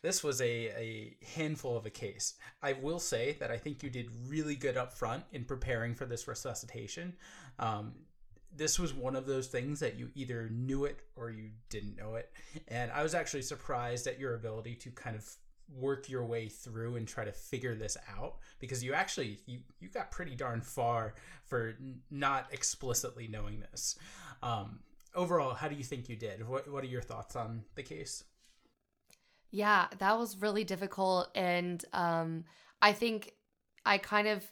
This 0.02 0.22
was 0.22 0.40
a, 0.40 0.44
a 0.44 1.16
handful 1.34 1.76
of 1.76 1.84
a 1.84 1.90
case. 1.90 2.34
I 2.62 2.74
will 2.74 3.00
say 3.00 3.36
that 3.40 3.50
I 3.50 3.56
think 3.56 3.82
you 3.82 3.90
did 3.90 4.08
really 4.28 4.54
good 4.54 4.76
up 4.76 4.92
front 4.92 5.24
in 5.32 5.44
preparing 5.44 5.94
for 5.94 6.06
this 6.06 6.28
resuscitation. 6.28 7.16
Um, 7.58 7.94
this 8.54 8.78
was 8.78 8.94
one 8.94 9.16
of 9.16 9.26
those 9.26 9.48
things 9.48 9.80
that 9.80 9.98
you 9.98 10.10
either 10.14 10.48
knew 10.50 10.84
it 10.84 11.00
or 11.16 11.30
you 11.30 11.50
didn't 11.68 11.96
know 11.96 12.14
it. 12.14 12.32
And 12.68 12.90
I 12.92 13.02
was 13.02 13.14
actually 13.14 13.42
surprised 13.42 14.06
at 14.06 14.18
your 14.18 14.34
ability 14.34 14.76
to 14.76 14.90
kind 14.90 15.16
of 15.16 15.28
work 15.76 16.08
your 16.08 16.24
way 16.24 16.48
through 16.48 16.96
and 16.96 17.06
try 17.06 17.24
to 17.24 17.32
figure 17.32 17.74
this 17.74 17.96
out 18.16 18.36
because 18.58 18.82
you 18.82 18.94
actually 18.94 19.38
you, 19.46 19.58
you 19.80 19.88
got 19.88 20.10
pretty 20.10 20.34
darn 20.34 20.60
far 20.60 21.14
for 21.44 21.74
n- 21.78 22.00
not 22.10 22.46
explicitly 22.52 23.28
knowing 23.28 23.60
this 23.60 23.98
um, 24.42 24.78
overall 25.14 25.52
how 25.52 25.68
do 25.68 25.74
you 25.74 25.84
think 25.84 26.08
you 26.08 26.16
did 26.16 26.46
what, 26.48 26.70
what 26.70 26.82
are 26.82 26.88
your 26.88 27.02
thoughts 27.02 27.36
on 27.36 27.62
the 27.74 27.82
case 27.82 28.24
Yeah, 29.50 29.86
that 29.98 30.18
was 30.18 30.40
really 30.40 30.64
difficult. 30.64 31.28
And 31.34 31.82
um, 31.92 32.44
I 32.82 32.92
think 32.92 33.32
I 33.84 33.98
kind 33.98 34.28
of 34.28 34.44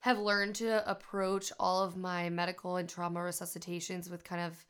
have 0.00 0.18
learned 0.18 0.56
to 0.56 0.88
approach 0.90 1.50
all 1.58 1.82
of 1.82 1.96
my 1.96 2.28
medical 2.28 2.76
and 2.76 2.88
trauma 2.88 3.20
resuscitations 3.20 4.10
with 4.10 4.22
kind 4.22 4.42
of 4.42 4.64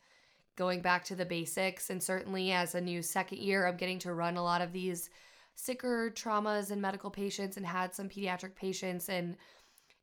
going 0.55 0.81
back 0.81 1.03
to 1.05 1.15
the 1.15 1.25
basics. 1.25 1.89
And 1.89 2.01
certainly 2.01 2.51
as 2.53 2.73
a 2.73 2.79
new 2.81 3.01
second 3.01 3.39
year, 3.39 3.67
I'm 3.67 3.75
getting 3.75 3.99
to 3.99 4.13
run 4.13 4.37
a 4.37 4.43
lot 4.43 4.61
of 4.61 4.71
these 4.71 5.09
sicker 5.55 6.09
traumas 6.13 6.71
and 6.71 6.81
medical 6.81 7.09
patients 7.09 7.57
and 7.57 7.65
had 7.65 7.93
some 7.93 8.07
pediatric 8.07 8.55
patients. 8.55 9.09
And 9.09 9.35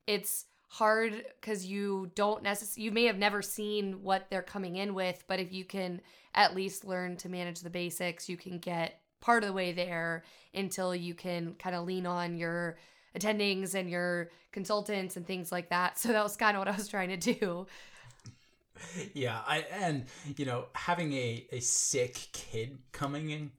it's 0.06 0.44
hard 0.68 1.24
because 1.40 1.64
you 1.64 2.10
don't 2.14 2.42
necessarily, 2.42 2.84
you 2.84 2.92
may 2.92 3.04
have 3.04 3.18
never 3.18 3.40
seen 3.40 4.02
what 4.02 4.26
they're 4.30 4.42
coming 4.42 4.76
in 4.76 4.94
with, 4.94 5.24
but 5.28 5.40
if 5.40 5.52
you 5.52 5.64
can 5.64 6.00
at 6.34 6.54
least 6.54 6.84
learn 6.84 7.16
to 7.18 7.28
manage 7.28 7.60
the 7.60 7.70
basics, 7.70 8.28
you 8.28 8.36
can 8.36 8.58
get 8.58 9.01
part 9.22 9.42
of 9.42 9.46
the 9.46 9.54
way 9.54 9.72
there 9.72 10.24
until 10.52 10.94
you 10.94 11.14
can 11.14 11.54
kind 11.54 11.74
of 11.74 11.86
lean 11.86 12.04
on 12.04 12.36
your 12.36 12.76
attendings 13.18 13.74
and 13.74 13.88
your 13.88 14.28
consultants 14.52 15.16
and 15.16 15.26
things 15.26 15.50
like 15.50 15.70
that. 15.70 15.98
So 15.98 16.08
that 16.08 16.22
was 16.22 16.36
kind 16.36 16.56
of 16.56 16.60
what 16.60 16.68
I 16.68 16.76
was 16.76 16.88
trying 16.88 17.08
to 17.18 17.34
do. 17.34 17.66
yeah 19.14 19.40
i 19.46 19.58
and 19.72 20.06
you 20.36 20.44
know 20.44 20.64
having 20.74 21.12
a, 21.12 21.46
a 21.52 21.60
sick 21.60 22.14
kid 22.32 22.78
coming 22.90 23.30
in 23.30 23.50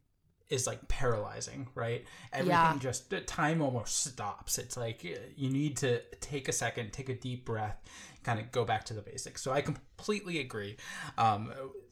is 0.50 0.68
like 0.68 0.88
paralyzing 0.88 1.68
right? 1.76 2.06
Everything 2.32 2.52
Yeah. 2.52 2.78
just 2.80 3.14
time 3.28 3.62
almost 3.62 4.06
stops. 4.06 4.58
It's 4.58 4.78
like 4.78 5.02
uh, 5.06 5.20
you 5.36 5.50
need 5.50 5.78
to 5.78 6.02
take 6.22 6.48
a 6.48 6.52
second 6.52 6.92
take 6.94 7.10
a 7.10 7.16
deep 7.16 7.46
breath 7.46 7.82
kind 8.24 8.40
of 8.40 8.52
go 8.52 8.64
back 8.64 8.86
to 8.86 8.94
the 8.94 9.02
basics. 9.02 9.42
So 9.42 9.52
i 9.52 9.62
completely 9.62 10.40
agree. 10.40 10.78
Um 11.18 11.52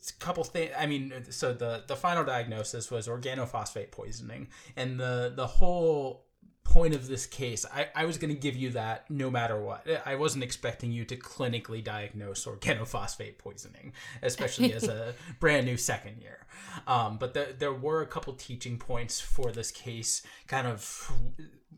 a 0.10 0.14
couple 0.24 0.44
things 0.44 0.72
i 0.78 0.86
mean 0.88 1.14
so 1.30 1.54
the 1.54 1.84
the 1.88 1.96
final 1.96 2.24
diagnosis 2.24 2.90
was 2.92 3.08
organophosphate 3.08 3.92
poisoning. 3.92 4.48
And 4.76 5.00
the 5.00 5.34
the 5.36 5.48
whole 5.48 6.26
point 6.72 6.96
of 6.96 7.08
this 7.08 7.26
case, 7.26 7.66
I, 7.74 7.90
I 7.94 8.06
was 8.06 8.18
going 8.18 8.34
to 8.34 8.40
give 8.40 8.56
you 8.56 8.70
that 8.72 9.12
no 9.12 9.30
matter 9.30 9.60
what. 9.60 9.86
I 10.06 10.16
wasn't 10.16 10.46
expecting 10.46 10.92
you 10.94 11.04
to 11.06 11.18
clinically 11.18 11.84
diagnose 11.84 12.46
organophosphate 12.46 13.38
poisoning, 13.38 13.92
especially 14.22 14.74
as 14.74 14.86
a 14.86 15.14
brand 15.42 15.66
new 15.66 15.76
second 15.76 16.22
year. 16.22 16.46
Um, 16.88 17.18
but 17.18 17.34
the, 17.34 17.54
there 17.60 17.74
were 17.74 18.02
a 18.02 18.08
couple 18.08 18.32
teaching 18.34 18.78
points 18.78 19.20
for 19.20 19.52
this 19.52 19.70
case, 19.70 20.24
kind 20.48 20.66
of 20.66 21.12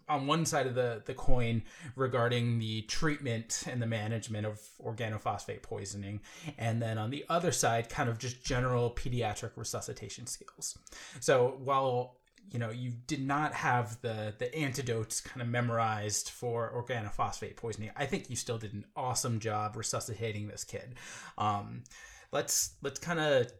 on 0.07 0.27
one 0.27 0.45
side 0.45 0.67
of 0.67 0.75
the, 0.75 1.01
the 1.05 1.15
coin 1.15 1.63
regarding 1.95 2.59
the 2.59 2.83
treatment 2.83 3.63
and 3.67 3.81
the 3.81 3.87
management 3.87 4.45
of 4.45 4.61
organophosphate 4.79 5.63
poisoning, 5.63 6.21
and 6.59 6.79
then 6.79 6.99
on 6.99 7.09
the 7.09 7.25
other 7.29 7.51
side, 7.51 7.89
kind 7.89 8.09
of 8.09 8.19
just 8.19 8.43
general 8.43 8.91
pediatric 8.91 9.51
resuscitation 9.55 10.27
skills. 10.27 10.77
So 11.19 11.55
while 11.63 12.17
you 12.51 12.59
know 12.59 12.69
you 12.69 12.91
did 13.07 13.25
not 13.25 13.53
have 13.53 13.99
the 14.01 14.33
the 14.37 14.53
antidotes 14.55 15.21
kind 15.21 15.41
of 15.41 15.47
memorized 15.47 16.29
for 16.29 16.71
organophosphate 16.75 17.55
poisoning. 17.55 17.91
I 17.95 18.05
think 18.05 18.29
you 18.29 18.35
still 18.35 18.57
did 18.57 18.73
an 18.73 18.85
awesome 18.95 19.39
job 19.39 19.75
resuscitating 19.75 20.47
this 20.47 20.63
kid. 20.63 20.95
Um, 21.37 21.83
let's 22.31 22.75
let's 22.81 22.99
kind 22.99 23.19
of 23.19 23.51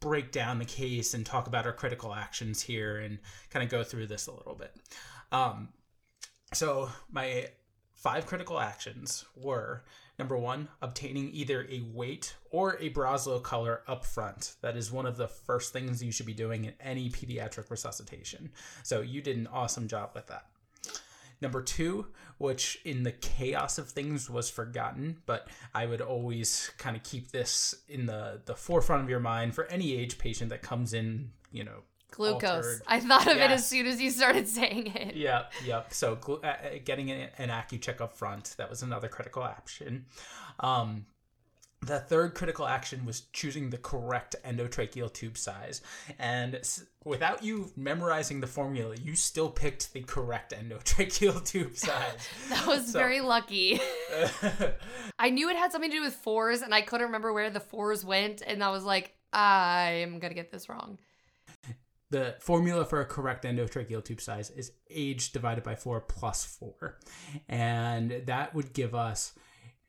break 0.00 0.32
down 0.32 0.58
the 0.58 0.64
case 0.64 1.14
and 1.14 1.24
talk 1.24 1.46
about 1.46 1.64
our 1.64 1.72
critical 1.72 2.12
actions 2.12 2.60
here 2.60 2.98
and 2.98 3.18
kind 3.50 3.64
of 3.64 3.70
go 3.70 3.84
through 3.84 4.08
this 4.08 4.26
a 4.26 4.32
little 4.32 4.54
bit. 4.54 4.74
Um, 5.30 5.68
so 6.52 6.90
my 7.10 7.48
five 7.94 8.26
critical 8.26 8.58
actions 8.58 9.24
were 9.36 9.84
number 10.18 10.36
one 10.36 10.68
obtaining 10.80 11.30
either 11.32 11.66
a 11.70 11.82
weight 11.92 12.34
or 12.50 12.76
a 12.80 12.90
Broselow 12.90 13.42
color 13.42 13.82
up 13.86 14.04
front. 14.04 14.54
That 14.60 14.76
is 14.76 14.92
one 14.92 15.06
of 15.06 15.16
the 15.16 15.28
first 15.28 15.72
things 15.72 16.02
you 16.02 16.12
should 16.12 16.26
be 16.26 16.34
doing 16.34 16.64
in 16.64 16.74
any 16.80 17.10
pediatric 17.10 17.70
resuscitation. 17.70 18.50
So 18.82 19.00
you 19.00 19.20
did 19.20 19.36
an 19.36 19.48
awesome 19.48 19.88
job 19.88 20.10
with 20.14 20.26
that. 20.28 20.46
Number 21.40 21.62
two 21.62 22.06
which 22.42 22.80
in 22.84 23.04
the 23.04 23.12
chaos 23.12 23.78
of 23.78 23.88
things 23.88 24.28
was 24.28 24.50
forgotten 24.50 25.16
but 25.26 25.46
i 25.74 25.86
would 25.86 26.00
always 26.00 26.72
kind 26.76 26.96
of 26.96 27.02
keep 27.04 27.30
this 27.30 27.74
in 27.88 28.06
the 28.06 28.40
the 28.46 28.54
forefront 28.54 29.02
of 29.02 29.08
your 29.08 29.20
mind 29.20 29.54
for 29.54 29.66
any 29.66 29.96
age 29.96 30.18
patient 30.18 30.50
that 30.50 30.60
comes 30.60 30.92
in 30.92 31.30
you 31.52 31.62
know 31.62 31.82
Glucose. 32.12 32.42
altered- 32.44 32.82
I 32.86 33.00
thought 33.00 33.26
of 33.26 33.36
it 33.36 33.50
as 33.50 33.66
soon 33.68 33.86
as 33.86 34.00
you 34.00 34.10
started 34.10 34.46
saying 34.48 34.86
it. 34.94 35.16
Yep, 35.16 35.52
yep. 35.64 35.92
So 35.92 36.14
glu- 36.16 36.40
uh, 36.42 36.46
uh, 36.46 36.54
getting 36.84 37.10
an, 37.10 37.28
an 37.38 37.48
Accu-Chek 37.48 38.00
up 38.00 38.14
front, 38.16 38.54
that 38.58 38.70
was 38.70 38.82
another 38.82 39.08
critical 39.08 39.42
action. 39.44 40.06
Um, 40.60 41.06
the 41.84 41.98
third 41.98 42.34
critical 42.34 42.64
action 42.64 43.04
was 43.04 43.22
choosing 43.32 43.70
the 43.70 43.76
correct 43.76 44.36
endotracheal 44.44 45.12
tube 45.12 45.36
size. 45.36 45.82
And 46.16 46.54
s- 46.54 46.84
without 47.04 47.42
you 47.42 47.72
memorizing 47.74 48.40
the 48.40 48.46
formula, 48.46 48.94
you 49.02 49.16
still 49.16 49.50
picked 49.50 49.92
the 49.92 50.02
correct 50.02 50.54
endotracheal 50.56 51.44
tube 51.44 51.76
size. 51.76 52.28
That 52.50 52.66
was 52.68 52.92
So- 52.92 53.00
very 53.00 53.20
lucky. 53.20 53.80
I 55.18 55.30
knew 55.30 55.48
it 55.50 55.56
had 55.56 55.72
something 55.72 55.90
to 55.90 55.96
do 55.96 56.02
with 56.04 56.14
fours, 56.14 56.62
and 56.62 56.72
I 56.74 56.82
couldn't 56.82 57.06
remember 57.06 57.32
where 57.32 57.50
the 57.50 57.58
fours 57.60 58.04
went, 58.04 58.42
and 58.46 58.62
I 58.62 58.70
was 58.70 58.84
like, 58.84 59.14
I'm 59.32 60.18
gonna 60.18 60.34
get 60.34 60.50
this 60.52 60.68
wrong. 60.68 60.98
The 62.12 62.36
formula 62.38 62.84
for 62.84 63.00
a 63.00 63.04
correct 63.04 63.44
endotracheal 63.44 64.04
tube 64.04 64.20
size 64.20 64.50
is 64.50 64.72
age 64.90 65.32
divided 65.32 65.64
by 65.64 65.74
4 65.74 66.00
plus 66.02 66.44
4. 66.44 66.98
And 67.48 68.22
that 68.26 68.54
would 68.54 68.72
give 68.72 68.94
us 68.94 69.32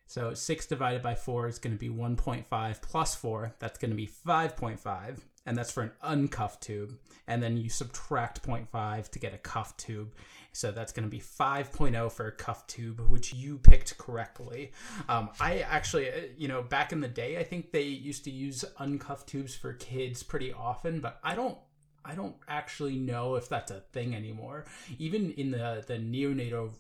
so 0.07 0.33
6 0.33 0.65
divided 0.67 1.01
by 1.01 1.15
4 1.15 1.47
is 1.47 1.59
going 1.59 1.73
to 1.73 1.79
be 1.79 1.89
1.5 1.89 2.81
plus 2.81 3.15
4, 3.15 3.55
that's 3.59 3.79
going 3.79 3.89
to 3.89 3.97
be 3.97 4.07
5.5, 4.07 5.19
and 5.45 5.57
that's 5.57 5.71
for 5.71 5.81
an 5.81 5.91
uncuffed 6.03 6.61
tube. 6.61 6.97
And 7.27 7.41
then 7.41 7.57
you 7.57 7.67
subtract 7.67 8.43
0.5 8.43 9.09
to 9.09 9.19
get 9.19 9.33
a 9.33 9.39
cuffed 9.39 9.79
tube. 9.79 10.13
So 10.51 10.71
that's 10.71 10.91
going 10.91 11.05
to 11.05 11.09
be 11.09 11.19
5.0 11.19 12.11
for 12.11 12.27
a 12.27 12.31
cuffed 12.31 12.69
tube, 12.69 12.99
which 13.09 13.33
you 13.33 13.57
picked 13.57 13.97
correctly. 13.97 14.71
Um, 15.09 15.31
I 15.39 15.61
actually, 15.61 16.09
uh, 16.09 16.27
you 16.37 16.47
know, 16.47 16.61
back 16.61 16.91
in 16.91 16.99
the 16.99 17.07
day, 17.07 17.37
I 17.39 17.43
think 17.43 17.71
they 17.71 17.81
used 17.81 18.23
to 18.25 18.31
use 18.31 18.63
uncuffed 18.77 19.27
tubes 19.27 19.55
for 19.55 19.73
kids 19.73 20.21
pretty 20.21 20.53
often, 20.53 20.99
but 20.99 21.19
I 21.23 21.33
don't 21.33 21.57
I 22.05 22.15
don't 22.15 22.35
actually 22.47 22.97
know 22.97 23.35
if 23.35 23.49
that's 23.49 23.71
a 23.71 23.81
thing 23.91 24.15
anymore. 24.15 24.65
Even 24.99 25.31
in 25.31 25.51
the 25.51 25.83
the 25.85 25.95
neonatal 25.95 26.73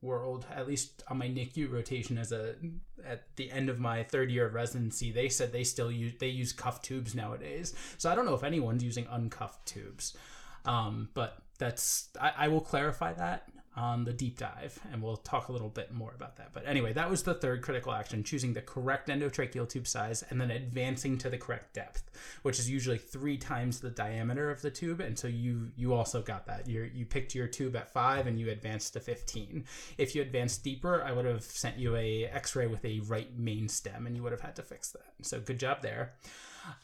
world, 0.00 0.44
at 0.54 0.66
least 0.66 1.02
on 1.08 1.18
my 1.18 1.28
NICU 1.28 1.70
rotation 1.70 2.18
as 2.18 2.32
a 2.32 2.54
at 3.04 3.24
the 3.36 3.50
end 3.50 3.68
of 3.68 3.78
my 3.78 4.02
third 4.02 4.30
year 4.30 4.46
of 4.46 4.54
residency, 4.54 5.12
they 5.12 5.28
said 5.28 5.52
they 5.52 5.64
still 5.64 5.90
use 5.90 6.14
they 6.18 6.28
use 6.28 6.52
cuff 6.52 6.82
tubes 6.82 7.14
nowadays. 7.14 7.74
So 7.98 8.10
I 8.10 8.14
don't 8.14 8.26
know 8.26 8.34
if 8.34 8.44
anyone's 8.44 8.84
using 8.84 9.06
uncuffed 9.10 9.66
tubes. 9.66 10.16
Um, 10.64 11.08
but 11.14 11.38
that's 11.58 12.08
I, 12.20 12.32
I 12.36 12.48
will 12.48 12.60
clarify 12.60 13.12
that 13.14 13.48
on 13.74 14.04
the 14.04 14.12
deep 14.12 14.36
dive 14.36 14.78
and 14.92 15.02
we'll 15.02 15.16
talk 15.16 15.48
a 15.48 15.52
little 15.52 15.68
bit 15.68 15.92
more 15.92 16.12
about 16.14 16.36
that. 16.36 16.50
But 16.52 16.66
anyway, 16.66 16.92
that 16.92 17.08
was 17.08 17.22
the 17.22 17.32
third 17.32 17.62
critical 17.62 17.92
action, 17.92 18.22
choosing 18.22 18.52
the 18.52 18.60
correct 18.60 19.08
endotracheal 19.08 19.68
tube 19.68 19.86
size 19.86 20.22
and 20.28 20.38
then 20.40 20.50
advancing 20.50 21.16
to 21.18 21.30
the 21.30 21.38
correct 21.38 21.72
depth, 21.72 22.10
which 22.42 22.58
is 22.58 22.68
usually 22.68 22.98
three 22.98 23.38
times 23.38 23.80
the 23.80 23.90
diameter 23.90 24.50
of 24.50 24.60
the 24.60 24.70
tube. 24.70 25.00
And 25.00 25.18
so 25.18 25.26
you 25.26 25.70
you 25.76 25.94
also 25.94 26.20
got 26.20 26.46
that. 26.46 26.68
You 26.68 26.90
you 26.92 27.06
picked 27.06 27.34
your 27.34 27.46
tube 27.46 27.74
at 27.76 27.90
five 27.90 28.26
and 28.26 28.38
you 28.38 28.50
advanced 28.50 28.92
to 28.92 29.00
15. 29.00 29.64
If 29.96 30.14
you 30.14 30.20
advanced 30.20 30.62
deeper, 30.62 31.02
I 31.02 31.12
would 31.12 31.24
have 31.24 31.42
sent 31.42 31.78
you 31.78 31.96
a 31.96 32.24
x-ray 32.26 32.66
with 32.66 32.84
a 32.84 33.00
right 33.00 33.36
main 33.38 33.68
stem 33.68 34.06
and 34.06 34.14
you 34.14 34.22
would 34.22 34.32
have 34.32 34.42
had 34.42 34.56
to 34.56 34.62
fix 34.62 34.90
that. 34.90 35.06
So 35.22 35.40
good 35.40 35.58
job 35.58 35.80
there. 35.80 36.12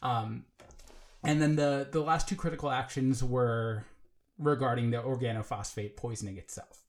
Um, 0.01 0.45
and 1.23 1.39
then 1.39 1.55
the 1.55 1.87
the 1.91 2.01
last 2.01 2.27
two 2.27 2.35
critical 2.35 2.71
actions 2.71 3.23
were 3.23 3.83
regarding 4.39 4.89
the 4.89 4.97
organophosphate 4.97 5.95
poisoning 5.95 6.37
itself. 6.37 6.81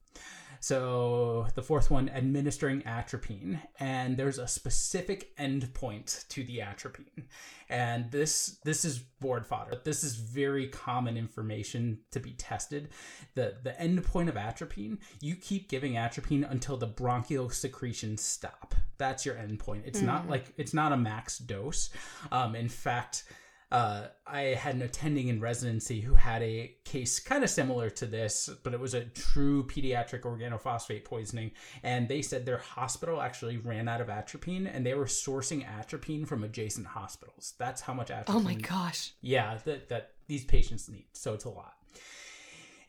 So 0.63 1.47
the 1.55 1.63
fourth 1.63 1.89
one, 1.89 2.07
administering 2.09 2.83
atropine, 2.85 3.59
and 3.79 4.15
there's 4.15 4.37
a 4.37 4.47
specific 4.47 5.35
endpoint 5.37 6.27
to 6.27 6.43
the 6.43 6.61
atropine, 6.61 7.25
and 7.67 8.11
this 8.11 8.59
this 8.63 8.85
is 8.85 8.99
board 8.99 9.43
fodder. 9.43 9.81
This 9.83 10.03
is 10.03 10.17
very 10.17 10.67
common 10.67 11.17
information 11.17 12.01
to 12.11 12.19
be 12.19 12.33
tested. 12.33 12.89
the 13.33 13.55
The 13.63 13.71
endpoint 13.71 14.29
of 14.29 14.37
atropine, 14.37 14.99
you 15.19 15.35
keep 15.35 15.67
giving 15.67 15.97
atropine 15.97 16.43
until 16.43 16.77
the 16.77 16.85
bronchial 16.85 17.49
secretions 17.49 18.21
stop. 18.21 18.75
That's 18.99 19.25
your 19.25 19.35
endpoint. 19.35 19.81
It's 19.85 20.01
not 20.01 20.29
like 20.29 20.53
it's 20.57 20.75
not 20.75 20.91
a 20.91 20.97
max 20.97 21.39
dose. 21.39 21.89
Um, 22.31 22.53
in 22.53 22.69
fact 22.69 23.23
uh, 23.71 24.07
I 24.27 24.41
had 24.41 24.75
an 24.75 24.81
attending 24.81 25.29
in 25.29 25.39
residency 25.39 26.01
who 26.01 26.15
had 26.15 26.41
a 26.41 26.75
case 26.83 27.19
kind 27.19 27.43
of 27.43 27.49
similar 27.49 27.89
to 27.91 28.05
this, 28.05 28.49
but 28.63 28.73
it 28.73 28.79
was 28.79 28.93
a 28.93 29.05
true 29.05 29.63
pediatric 29.65 30.21
organophosphate 30.21 31.05
poisoning. 31.05 31.51
And 31.81 32.09
they 32.09 32.21
said 32.21 32.45
their 32.45 32.57
hospital 32.57 33.21
actually 33.21 33.57
ran 33.57 33.87
out 33.87 34.01
of 34.01 34.09
atropine 34.09 34.67
and 34.67 34.85
they 34.85 34.93
were 34.93 35.05
sourcing 35.05 35.65
atropine 35.65 36.25
from 36.25 36.43
adjacent 36.43 36.87
hospitals. 36.87 37.53
That's 37.57 37.81
how 37.81 37.93
much 37.93 38.11
atropine. 38.11 38.35
Oh 38.35 38.39
my 38.41 38.55
gosh. 38.55 39.13
Yeah, 39.21 39.57
that, 39.63 39.87
that 39.89 40.11
these 40.27 40.43
patients 40.43 40.89
need. 40.89 41.05
So 41.13 41.33
it's 41.33 41.45
a 41.45 41.49
lot. 41.49 41.75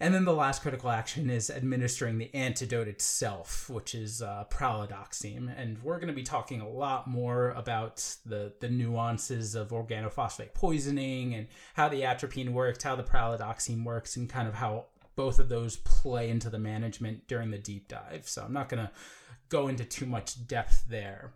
And 0.02 0.12
then 0.12 0.24
the 0.24 0.34
last 0.34 0.62
critical 0.62 0.90
action 0.90 1.30
is 1.30 1.48
administering 1.48 2.18
the 2.18 2.28
antidote 2.34 2.88
itself, 2.88 3.70
which 3.70 3.94
is 3.94 4.20
uh, 4.20 4.46
pralidoxime. 4.50 5.48
And 5.56 5.80
we're 5.80 5.98
going 5.98 6.08
to 6.08 6.12
be 6.12 6.24
talking 6.24 6.60
a 6.60 6.68
lot 6.68 7.06
more 7.06 7.50
about 7.50 8.16
the, 8.26 8.52
the 8.58 8.68
nuances 8.68 9.54
of 9.54 9.68
organophosphate 9.68 10.54
poisoning 10.54 11.36
and 11.36 11.46
how 11.74 11.88
the 11.88 12.02
atropine 12.02 12.52
works, 12.52 12.82
how 12.82 12.96
the 12.96 13.04
pralidoxime 13.04 13.84
works, 13.84 14.16
and 14.16 14.28
kind 14.28 14.48
of 14.48 14.54
how 14.54 14.86
both 15.14 15.38
of 15.38 15.48
those 15.48 15.76
play 15.76 16.30
into 16.30 16.50
the 16.50 16.58
management 16.58 17.28
during 17.28 17.52
the 17.52 17.58
deep 17.58 17.86
dive. 17.86 18.26
So 18.26 18.42
I'm 18.42 18.52
not 18.52 18.68
going 18.68 18.84
to 18.84 18.90
go 19.50 19.68
into 19.68 19.84
too 19.84 20.06
much 20.06 20.48
depth 20.48 20.84
there 20.88 21.32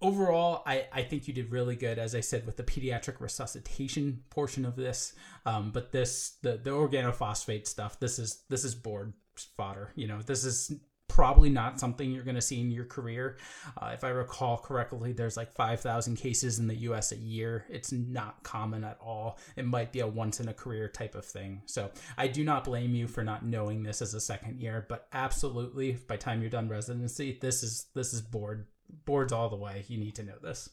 overall, 0.00 0.62
I, 0.66 0.86
I 0.92 1.02
think 1.02 1.28
you 1.28 1.34
did 1.34 1.50
really 1.50 1.76
good, 1.76 1.98
as 1.98 2.14
I 2.14 2.20
said, 2.20 2.46
with 2.46 2.56
the 2.56 2.62
pediatric 2.62 3.20
resuscitation 3.20 4.22
portion 4.30 4.64
of 4.64 4.76
this. 4.76 5.14
Um, 5.46 5.70
but 5.70 5.92
this 5.92 6.36
the 6.42 6.58
the 6.62 6.70
organophosphate 6.70 7.66
stuff, 7.66 7.98
this 8.00 8.18
is 8.18 8.42
this 8.48 8.64
is 8.64 8.74
board 8.74 9.12
fodder. 9.56 9.92
You 9.96 10.08
know, 10.08 10.22
this 10.22 10.44
is 10.44 10.72
probably 11.08 11.50
not 11.50 11.78
something 11.78 12.10
you're 12.10 12.24
going 12.24 12.34
to 12.34 12.40
see 12.40 12.60
in 12.60 12.70
your 12.70 12.84
career. 12.84 13.36
Uh, 13.80 13.90
if 13.94 14.04
I 14.04 14.08
recall 14.08 14.56
correctly, 14.56 15.12
there's 15.12 15.36
like 15.36 15.54
5,000 15.54 16.16
cases 16.16 16.58
in 16.58 16.66
the 16.66 16.74
US 16.74 17.12
a 17.12 17.16
year. 17.16 17.66
It's 17.68 17.92
not 17.92 18.42
common 18.42 18.84
at 18.84 18.98
all. 19.00 19.38
It 19.56 19.66
might 19.66 19.92
be 19.92 20.00
a 20.00 20.06
once 20.06 20.40
in 20.40 20.48
a 20.48 20.54
career 20.54 20.88
type 20.88 21.14
of 21.14 21.24
thing. 21.24 21.62
So 21.66 21.90
I 22.16 22.26
do 22.26 22.42
not 22.42 22.64
blame 22.64 22.94
you 22.94 23.06
for 23.06 23.22
not 23.22 23.44
knowing 23.44 23.82
this 23.82 24.02
as 24.02 24.14
a 24.14 24.20
second 24.20 24.60
year, 24.60 24.86
but 24.88 25.06
absolutely 25.12 25.92
by 26.08 26.16
time 26.16 26.40
you're 26.40 26.50
done 26.50 26.68
residency, 26.68 27.38
this 27.40 27.62
is 27.62 27.86
this 27.94 28.12
is 28.12 28.20
board 28.20 28.66
boards 29.04 29.32
all 29.32 29.48
the 29.48 29.56
way. 29.56 29.84
You 29.88 29.98
need 29.98 30.14
to 30.16 30.22
know 30.22 30.38
this. 30.42 30.70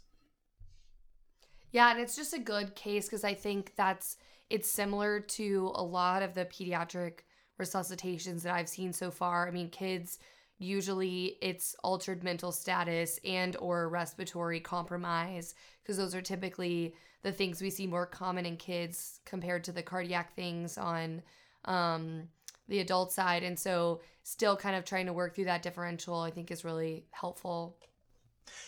Yeah, 1.72 1.92
and 1.92 2.00
it's 2.00 2.16
just 2.16 2.34
a 2.34 2.40
good 2.40 2.76
case 2.76 3.06
because 3.06 3.24
I 3.24 3.34
think 3.34 3.74
that's 3.76 4.18
it's 4.50 4.70
similar 4.70 5.22
to 5.22 5.72
a 5.76 5.84
lot 5.84 6.22
of 6.22 6.34
the 6.34 6.46
pediatric 6.46 7.20
resuscitations 7.60 8.44
that 8.44 8.54
I've 8.54 8.68
seen 8.68 8.92
so 8.92 9.12
far. 9.12 9.48
I 9.48 9.52
mean, 9.52 9.70
kids 9.70 10.20
usually 10.62 11.38
it's 11.42 11.76
altered 11.84 12.24
mental 12.24 12.52
status 12.52 13.20
and 13.26 13.56
or 13.58 13.90
respiratory 13.90 14.60
compromise 14.60 15.56
because 15.82 15.98
those 15.98 16.14
are 16.14 16.22
typically 16.22 16.94
the 17.24 17.32
things 17.32 17.62
we 17.62 17.70
see 17.70 17.88
more 17.88 18.06
common 18.06 18.46
in 18.46 18.58
kids 18.58 19.20
compared 19.26 19.64
to 19.64 19.72
the 19.72 19.82
cardiac 19.82 20.36
things 20.36 20.78
on 20.78 21.24
um, 21.66 22.28
the 22.68 22.80
adult 22.80 23.12
side 23.12 23.42
and 23.42 23.58
so 23.58 24.02
still 24.22 24.56
kind 24.56 24.76
of 24.76 24.86
trying 24.86 25.08
to 25.08 25.14
work 25.14 25.34
through 25.34 25.46
that 25.46 25.64
differential 25.64 26.20
i 26.20 26.30
think 26.30 26.52
is 26.52 26.64
really 26.64 27.06
helpful 27.12 27.76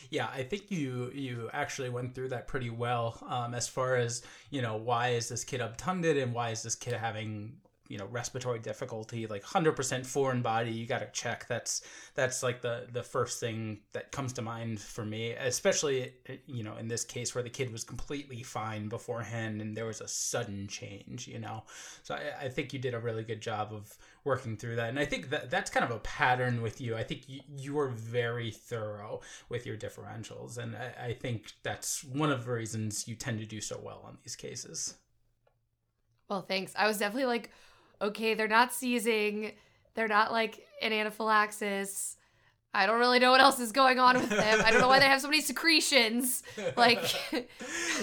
Yeah, 0.09 0.27
I 0.33 0.43
think 0.43 0.69
you 0.69 1.11
you 1.13 1.49
actually 1.53 1.89
went 1.89 2.13
through 2.13 2.29
that 2.29 2.47
pretty 2.47 2.69
well. 2.69 3.17
Um, 3.27 3.53
as 3.53 3.67
far 3.67 3.95
as 3.95 4.23
you 4.49 4.61
know, 4.61 4.75
why 4.75 5.09
is 5.09 5.29
this 5.29 5.43
kid 5.43 5.61
obtunded 5.61 6.17
and 6.17 6.33
why 6.33 6.51
is 6.51 6.63
this 6.63 6.75
kid 6.75 6.93
having 6.93 7.57
you 7.87 7.97
know 7.97 8.05
respiratory 8.07 8.59
difficulty? 8.59 9.27
Like 9.27 9.43
hundred 9.43 9.73
percent 9.73 10.05
foreign 10.05 10.41
body, 10.41 10.71
you 10.71 10.85
got 10.85 10.99
to 10.99 11.09
check. 11.11 11.47
That's 11.47 11.81
that's 12.15 12.43
like 12.43 12.61
the 12.61 12.87
the 12.91 13.03
first 13.03 13.39
thing 13.39 13.79
that 13.93 14.11
comes 14.11 14.33
to 14.33 14.41
mind 14.41 14.79
for 14.79 15.05
me, 15.05 15.31
especially 15.31 16.13
you 16.47 16.63
know 16.63 16.77
in 16.77 16.87
this 16.87 17.03
case 17.03 17.35
where 17.35 17.43
the 17.43 17.49
kid 17.49 17.71
was 17.71 17.83
completely 17.83 18.43
fine 18.43 18.89
beforehand 18.89 19.61
and 19.61 19.75
there 19.75 19.85
was 19.85 20.01
a 20.01 20.07
sudden 20.07 20.67
change. 20.67 21.27
You 21.27 21.39
know, 21.39 21.63
so 22.03 22.15
I, 22.15 22.45
I 22.45 22.49
think 22.49 22.73
you 22.73 22.79
did 22.79 22.93
a 22.93 22.99
really 22.99 23.23
good 23.23 23.41
job 23.41 23.73
of 23.73 23.97
working 24.25 24.55
through 24.55 24.77
that 24.77 24.87
and 24.87 24.97
i 24.97 25.03
think 25.03 25.29
that 25.29 25.49
that's 25.49 25.69
kind 25.69 25.83
of 25.83 25.91
a 25.91 25.99
pattern 25.99 26.61
with 26.61 26.79
you 26.79 26.95
i 26.95 27.03
think 27.03 27.23
you, 27.27 27.41
you 27.57 27.77
are 27.77 27.89
very 27.89 28.51
thorough 28.51 29.19
with 29.49 29.65
your 29.65 29.75
differentials 29.75 30.57
and 30.57 30.77
I, 30.77 31.07
I 31.07 31.13
think 31.13 31.51
that's 31.61 32.05
one 32.05 32.31
of 32.31 32.45
the 32.45 32.51
reasons 32.53 33.05
you 33.05 33.15
tend 33.15 33.39
to 33.39 33.45
do 33.45 33.59
so 33.59 33.79
well 33.83 34.01
on 34.05 34.17
these 34.23 34.37
cases 34.37 34.95
Well, 36.29 36.41
thanks. 36.41 36.73
I 36.75 36.87
was 36.87 36.97
definitely 36.97 37.25
like, 37.25 37.51
okay, 38.03 38.33
they're 38.33 38.47
not 38.47 38.73
seizing. 38.73 39.53
They're 39.95 40.07
not 40.07 40.31
like 40.31 40.59
an 40.81 40.93
anaphylaxis. 40.93 42.17
I 42.73 42.87
don't 42.87 42.99
really 42.99 43.19
know 43.19 43.31
what 43.31 43.41
else 43.41 43.59
is 43.59 43.71
going 43.71 43.99
on 43.99 44.15
with 44.15 44.29
them. 44.29 44.61
I 44.65 44.71
don't 44.71 44.81
know 44.81 44.87
why 44.87 44.99
they 44.99 45.05
have 45.05 45.21
so 45.21 45.27
many 45.27 45.41
secretions. 45.41 46.41
Like, 46.75 47.03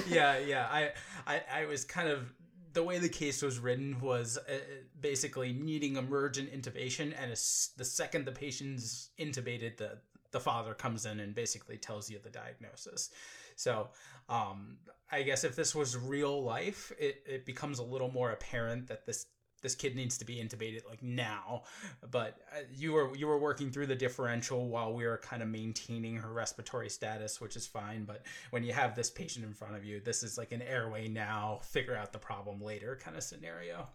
yeah 0.08 0.38
yeah 0.38 0.68
I, 0.70 0.90
I 1.26 1.42
i 1.62 1.66
was 1.66 1.84
kind 1.84 2.08
of 2.08 2.32
the 2.72 2.82
way 2.82 2.98
the 2.98 3.08
case 3.08 3.42
was 3.42 3.58
written 3.58 3.98
was 4.00 4.38
uh, 4.38 4.52
basically 5.00 5.52
needing 5.52 5.96
emergent 5.96 6.52
intubation 6.52 7.12
and 7.20 7.32
as 7.32 7.70
the 7.76 7.84
second 7.84 8.26
the 8.26 8.32
patient's 8.32 9.10
intubated 9.18 9.76
the 9.76 9.98
the 10.32 10.40
father 10.40 10.74
comes 10.74 11.06
in 11.06 11.20
and 11.20 11.34
basically 11.34 11.76
tells 11.76 12.10
you 12.10 12.18
the 12.22 12.30
diagnosis. 12.30 13.10
So, 13.56 13.88
um, 14.28 14.78
I 15.10 15.22
guess 15.22 15.44
if 15.44 15.56
this 15.56 15.74
was 15.74 15.96
real 15.96 16.42
life, 16.42 16.92
it, 16.98 17.22
it 17.26 17.44
becomes 17.44 17.78
a 17.78 17.82
little 17.82 18.10
more 18.10 18.30
apparent 18.30 18.86
that 18.88 19.06
this 19.06 19.26
this 19.62 19.74
kid 19.74 19.94
needs 19.96 20.16
to 20.18 20.24
be 20.24 20.36
intubated 20.36 20.80
like 20.88 21.02
now 21.02 21.62
but 22.10 22.38
uh, 22.56 22.60
you 22.74 22.92
were 22.92 23.14
you 23.16 23.26
were 23.26 23.38
working 23.38 23.70
through 23.70 23.86
the 23.86 23.94
differential 23.94 24.68
while 24.68 24.92
we 24.92 25.06
were 25.06 25.18
kind 25.18 25.42
of 25.42 25.48
maintaining 25.48 26.16
her 26.16 26.32
respiratory 26.32 26.88
status 26.88 27.40
which 27.40 27.56
is 27.56 27.66
fine 27.66 28.04
but 28.04 28.22
when 28.50 28.62
you 28.62 28.72
have 28.72 28.94
this 28.94 29.10
patient 29.10 29.44
in 29.44 29.52
front 29.52 29.76
of 29.76 29.84
you 29.84 30.00
this 30.00 30.22
is 30.22 30.38
like 30.38 30.52
an 30.52 30.62
airway 30.62 31.08
now 31.08 31.58
figure 31.62 31.96
out 31.96 32.12
the 32.12 32.18
problem 32.18 32.60
later 32.62 32.98
kind 33.02 33.16
of 33.16 33.22
scenario 33.22 33.86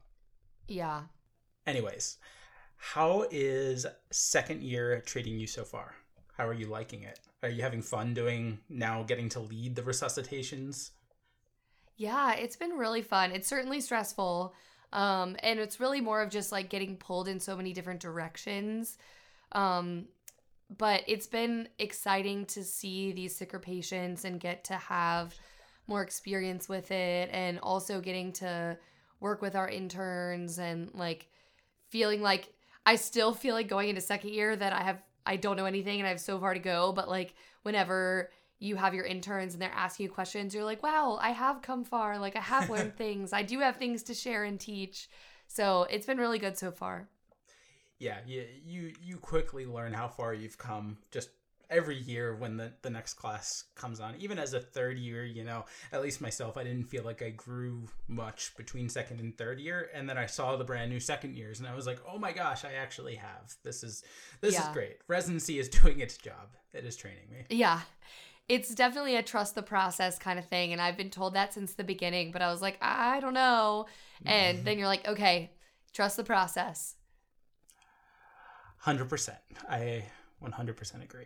Yeah. 0.67 1.01
anyways 1.65 2.17
how 2.77 3.25
is 3.31 3.85
second 4.11 4.61
year 4.61 5.01
treating 5.05 5.39
you 5.39 5.47
so 5.47 5.63
far 5.63 5.95
how 6.37 6.45
are 6.47 6.53
you 6.53 6.67
liking 6.67 7.03
it 7.03 7.19
are 7.41 7.49
you 7.49 7.61
having 7.61 7.81
fun 7.81 8.13
doing 8.13 8.59
now 8.69 9.01
getting 9.03 9.29
to 9.29 9.39
lead 9.39 9.75
the 9.75 9.81
resuscitations 9.83 10.91
Yeah, 11.97 12.33
it's 12.33 12.57
been 12.57 12.71
really 12.71 13.01
fun. 13.01 13.31
It's 13.31 13.47
certainly 13.47 13.79
stressful. 13.79 14.53
Um, 14.95 15.35
and 15.43 15.59
it's 15.59 15.81
really 15.81 15.99
more 15.99 16.21
of 16.21 16.29
just 16.29 16.53
like 16.53 16.69
getting 16.69 16.95
pulled 16.95 17.27
in 17.27 17.39
so 17.39 17.57
many 17.57 17.73
different 17.73 17.99
directions. 17.99 18.97
Um, 19.51 20.05
but 20.75 21.03
it's 21.05 21.27
been 21.27 21.67
exciting 21.77 22.45
to 22.47 22.63
see 22.63 23.11
these 23.11 23.35
sicker 23.35 23.59
patients 23.59 24.23
and 24.23 24.39
get 24.39 24.63
to 24.63 24.73
have 24.75 25.35
more 25.87 26.01
experience 26.01 26.67
with 26.69 26.91
it 26.91 27.29
and 27.31 27.59
also 27.59 27.99
getting 27.99 28.31
to 28.31 28.77
work 29.19 29.41
with 29.41 29.55
our 29.55 29.67
interns 29.67 30.57
and 30.59 30.89
like 30.95 31.27
feeling 31.89 32.21
like 32.21 32.53
I 32.85 32.95
still 32.95 33.33
feel 33.33 33.53
like 33.53 33.67
going 33.67 33.89
into 33.89 34.01
second 34.01 34.31
year 34.31 34.55
that 34.55 34.73
I 34.73 34.81
have 34.81 35.01
I 35.25 35.35
don't 35.35 35.57
know 35.57 35.65
anything 35.65 35.99
and 35.99 36.07
I 36.07 36.11
have 36.11 36.21
so 36.21 36.39
far 36.39 36.53
to 36.53 36.59
go, 36.59 36.93
but 36.93 37.09
like 37.09 37.33
whenever 37.63 38.31
you 38.59 38.75
have 38.77 38.93
your 38.93 39.05
interns 39.05 39.53
and 39.53 39.61
they're 39.61 39.71
asking 39.75 40.05
you 40.05 40.09
questions, 40.11 40.53
you're 40.55 40.63
like, 40.63 40.81
wow, 40.83 41.17
I 41.21 41.31
have 41.31 41.61
come 41.61 41.83
far. 41.83 42.17
Like, 42.19 42.35
I 42.35 42.41
have 42.41 42.69
learned 42.69 42.95
things. 42.97 43.33
I 43.33 43.43
do 43.43 43.59
have 43.59 43.77
things 43.77 44.03
to 44.03 44.13
share 44.13 44.43
and 44.43 44.59
teach. 44.59 45.09
So 45.47 45.83
it's 45.89 46.05
been 46.05 46.17
really 46.17 46.39
good 46.39 46.57
so 46.57 46.71
far. 46.71 47.07
yeah 47.99 48.17
you 48.27 48.45
you 48.65 48.93
you 49.01 49.17
quickly 49.17 49.65
learn 49.65 49.93
how 49.93 50.07
far 50.07 50.33
you've 50.33 50.57
come 50.57 50.97
just 51.11 51.29
every 51.69 51.97
year 51.97 52.35
when 52.35 52.57
the, 52.57 52.71
the 52.83 52.89
next 52.89 53.13
class 53.15 53.63
comes 53.73 53.99
on 53.99 54.13
even 54.19 54.37
as 54.37 54.53
a 54.53 54.59
third 54.59 54.99
year 54.99 55.23
you 55.25 55.43
know 55.43 55.65
at 55.91 56.01
least 56.03 56.21
myself 56.21 56.57
i 56.57 56.63
didn't 56.63 56.83
feel 56.83 57.03
like 57.03 57.21
i 57.23 57.29
grew 57.29 57.87
much 58.07 58.55
between 58.55 58.87
second 58.87 59.19
and 59.19 59.35
third 59.37 59.59
year 59.59 59.89
and 59.93 60.07
then 60.09 60.15
i 60.17 60.25
saw 60.27 60.55
the 60.57 60.63
brand 60.63 60.91
new 60.91 60.99
second 60.99 61.35
years 61.35 61.59
and 61.59 61.67
i 61.67 61.73
was 61.73 61.87
like 61.87 61.99
oh 62.07 62.19
my 62.19 62.31
gosh 62.31 62.63
i 62.65 62.73
actually 62.73 63.15
have 63.15 63.55
this 63.63 63.83
is 63.83 64.03
this 64.41 64.53
is 64.59 64.67
great 64.73 64.97
residency 65.07 65.57
is 65.57 65.67
doing 65.81 66.01
its 66.01 66.17
job 66.17 66.49
it 66.73 66.85
is 66.85 66.95
training 66.95 67.27
me 67.31 67.45
Yeah. 67.49 67.79
It's 68.47 68.75
definitely 68.75 69.15
a 69.15 69.23
trust 69.23 69.55
the 69.55 69.63
process 69.63 70.19
kind 70.19 70.37
of 70.37 70.45
thing. 70.45 70.71
And 70.71 70.81
I've 70.81 70.97
been 70.97 71.09
told 71.09 71.33
that 71.33 71.53
since 71.53 71.73
the 71.73 71.83
beginning, 71.83 72.31
but 72.31 72.41
I 72.41 72.51
was 72.51 72.61
like, 72.61 72.77
I 72.81 73.19
don't 73.19 73.33
know. 73.33 73.87
And 74.25 74.63
then 74.65 74.77
you're 74.77 74.87
like, 74.87 75.07
okay, 75.07 75.51
trust 75.93 76.17
the 76.17 76.23
process. 76.23 76.95
100% 78.85 79.29
i 79.69 80.03
100% 80.43 81.03
agree 81.03 81.25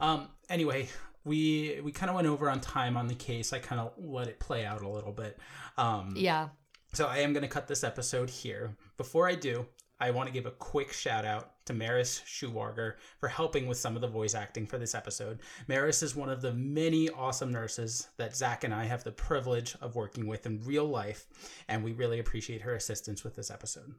um 0.00 0.28
anyway 0.48 0.88
we 1.24 1.80
we 1.82 1.92
kind 1.92 2.08
of 2.08 2.16
went 2.16 2.26
over 2.26 2.48
on 2.48 2.60
time 2.60 2.96
on 2.96 3.08
the 3.08 3.14
case 3.14 3.52
i 3.52 3.58
kind 3.58 3.78
of 3.80 3.92
let 3.98 4.26
it 4.28 4.38
play 4.40 4.64
out 4.64 4.80
a 4.80 4.88
little 4.88 5.12
bit 5.12 5.38
um 5.76 6.14
Yeah. 6.16 6.48
So 6.94 7.06
I 7.06 7.18
am 7.18 7.34
going 7.34 7.42
to 7.42 7.48
cut 7.48 7.68
this 7.68 7.84
episode 7.84 8.30
here. 8.30 8.74
Before 8.96 9.28
I 9.28 9.34
do, 9.34 9.66
I 10.00 10.10
want 10.10 10.28
to 10.28 10.32
give 10.32 10.46
a 10.46 10.52
quick 10.52 10.92
shout 10.92 11.24
out 11.24 11.64
to 11.66 11.74
Meris 11.74 12.22
Schuwarger 12.24 12.94
for 13.18 13.28
helping 13.28 13.66
with 13.66 13.78
some 13.78 13.96
of 13.96 14.00
the 14.00 14.08
voice 14.08 14.34
acting 14.34 14.66
for 14.66 14.78
this 14.78 14.94
episode. 14.94 15.40
Meris 15.68 16.02
is 16.02 16.14
one 16.14 16.30
of 16.30 16.40
the 16.40 16.54
many 16.54 17.08
awesome 17.10 17.52
nurses 17.52 18.08
that 18.16 18.36
Zach 18.36 18.64
and 18.64 18.72
I 18.72 18.84
have 18.84 19.04
the 19.04 19.12
privilege 19.12 19.76
of 19.80 19.96
working 19.96 20.26
with 20.26 20.46
in 20.46 20.62
real 20.64 20.86
life, 20.86 21.26
and 21.68 21.82
we 21.82 21.92
really 21.92 22.20
appreciate 22.20 22.62
her 22.62 22.74
assistance 22.74 23.24
with 23.24 23.34
this 23.34 23.50
episode. 23.50 23.92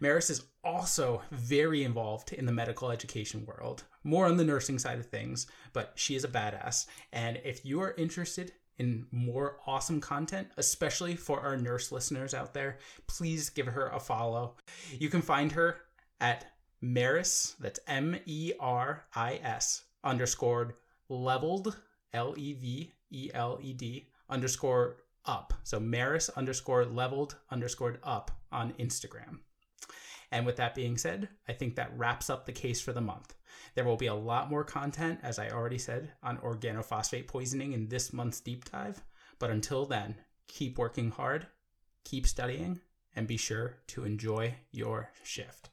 Meris 0.00 0.30
is 0.30 0.44
also 0.64 1.22
very 1.30 1.84
involved 1.84 2.32
in 2.32 2.46
the 2.46 2.52
medical 2.52 2.90
education 2.90 3.44
world, 3.44 3.84
more 4.02 4.26
on 4.26 4.36
the 4.36 4.44
nursing 4.44 4.78
side 4.78 4.98
of 4.98 5.06
things, 5.06 5.46
but 5.72 5.92
she 5.94 6.16
is 6.16 6.24
a 6.24 6.28
badass. 6.28 6.86
And 7.12 7.40
if 7.44 7.64
you 7.64 7.80
are 7.82 7.94
interested 7.98 8.52
in 8.78 9.06
more 9.12 9.58
awesome 9.66 10.00
content, 10.00 10.48
especially 10.56 11.16
for 11.16 11.40
our 11.40 11.56
nurse 11.56 11.92
listeners 11.92 12.34
out 12.34 12.54
there, 12.54 12.78
please 13.06 13.50
give 13.50 13.66
her 13.66 13.88
a 13.88 14.00
follow. 14.00 14.56
You 14.98 15.08
can 15.08 15.22
find 15.22 15.52
her 15.52 15.76
at 16.20 16.46
Meris, 16.82 17.56
that's 17.58 17.80
M 17.86 18.16
E 18.26 18.52
R 18.60 19.04
I 19.14 19.40
S, 19.42 19.84
underscored 20.02 20.74
leveled, 21.08 21.76
L 22.12 22.34
E 22.36 22.52
V 22.54 22.92
E 23.10 23.30
L 23.32 23.58
E 23.62 23.72
D, 23.72 24.08
underscore 24.28 24.96
up. 25.26 25.54
So 25.62 25.80
Meris 25.80 26.30
underscore 26.36 26.84
leveled 26.84 27.36
underscored 27.50 27.98
up 28.02 28.30
on 28.52 28.72
Instagram. 28.74 29.38
And 30.30 30.44
with 30.44 30.56
that 30.56 30.74
being 30.74 30.98
said, 30.98 31.28
I 31.48 31.52
think 31.52 31.76
that 31.76 31.96
wraps 31.96 32.28
up 32.28 32.44
the 32.44 32.52
case 32.52 32.80
for 32.80 32.92
the 32.92 33.00
month. 33.00 33.34
There 33.74 33.84
will 33.84 33.96
be 33.96 34.06
a 34.06 34.14
lot 34.14 34.50
more 34.50 34.64
content, 34.64 35.20
as 35.22 35.38
I 35.38 35.48
already 35.48 35.78
said, 35.78 36.12
on 36.22 36.38
organophosphate 36.38 37.26
poisoning 37.26 37.72
in 37.72 37.88
this 37.88 38.12
month's 38.12 38.40
deep 38.40 38.70
dive. 38.70 39.02
But 39.38 39.50
until 39.50 39.84
then, 39.84 40.16
keep 40.46 40.78
working 40.78 41.10
hard, 41.10 41.48
keep 42.04 42.26
studying, 42.26 42.80
and 43.16 43.26
be 43.26 43.36
sure 43.36 43.78
to 43.88 44.04
enjoy 44.04 44.54
your 44.70 45.10
shift. 45.22 45.70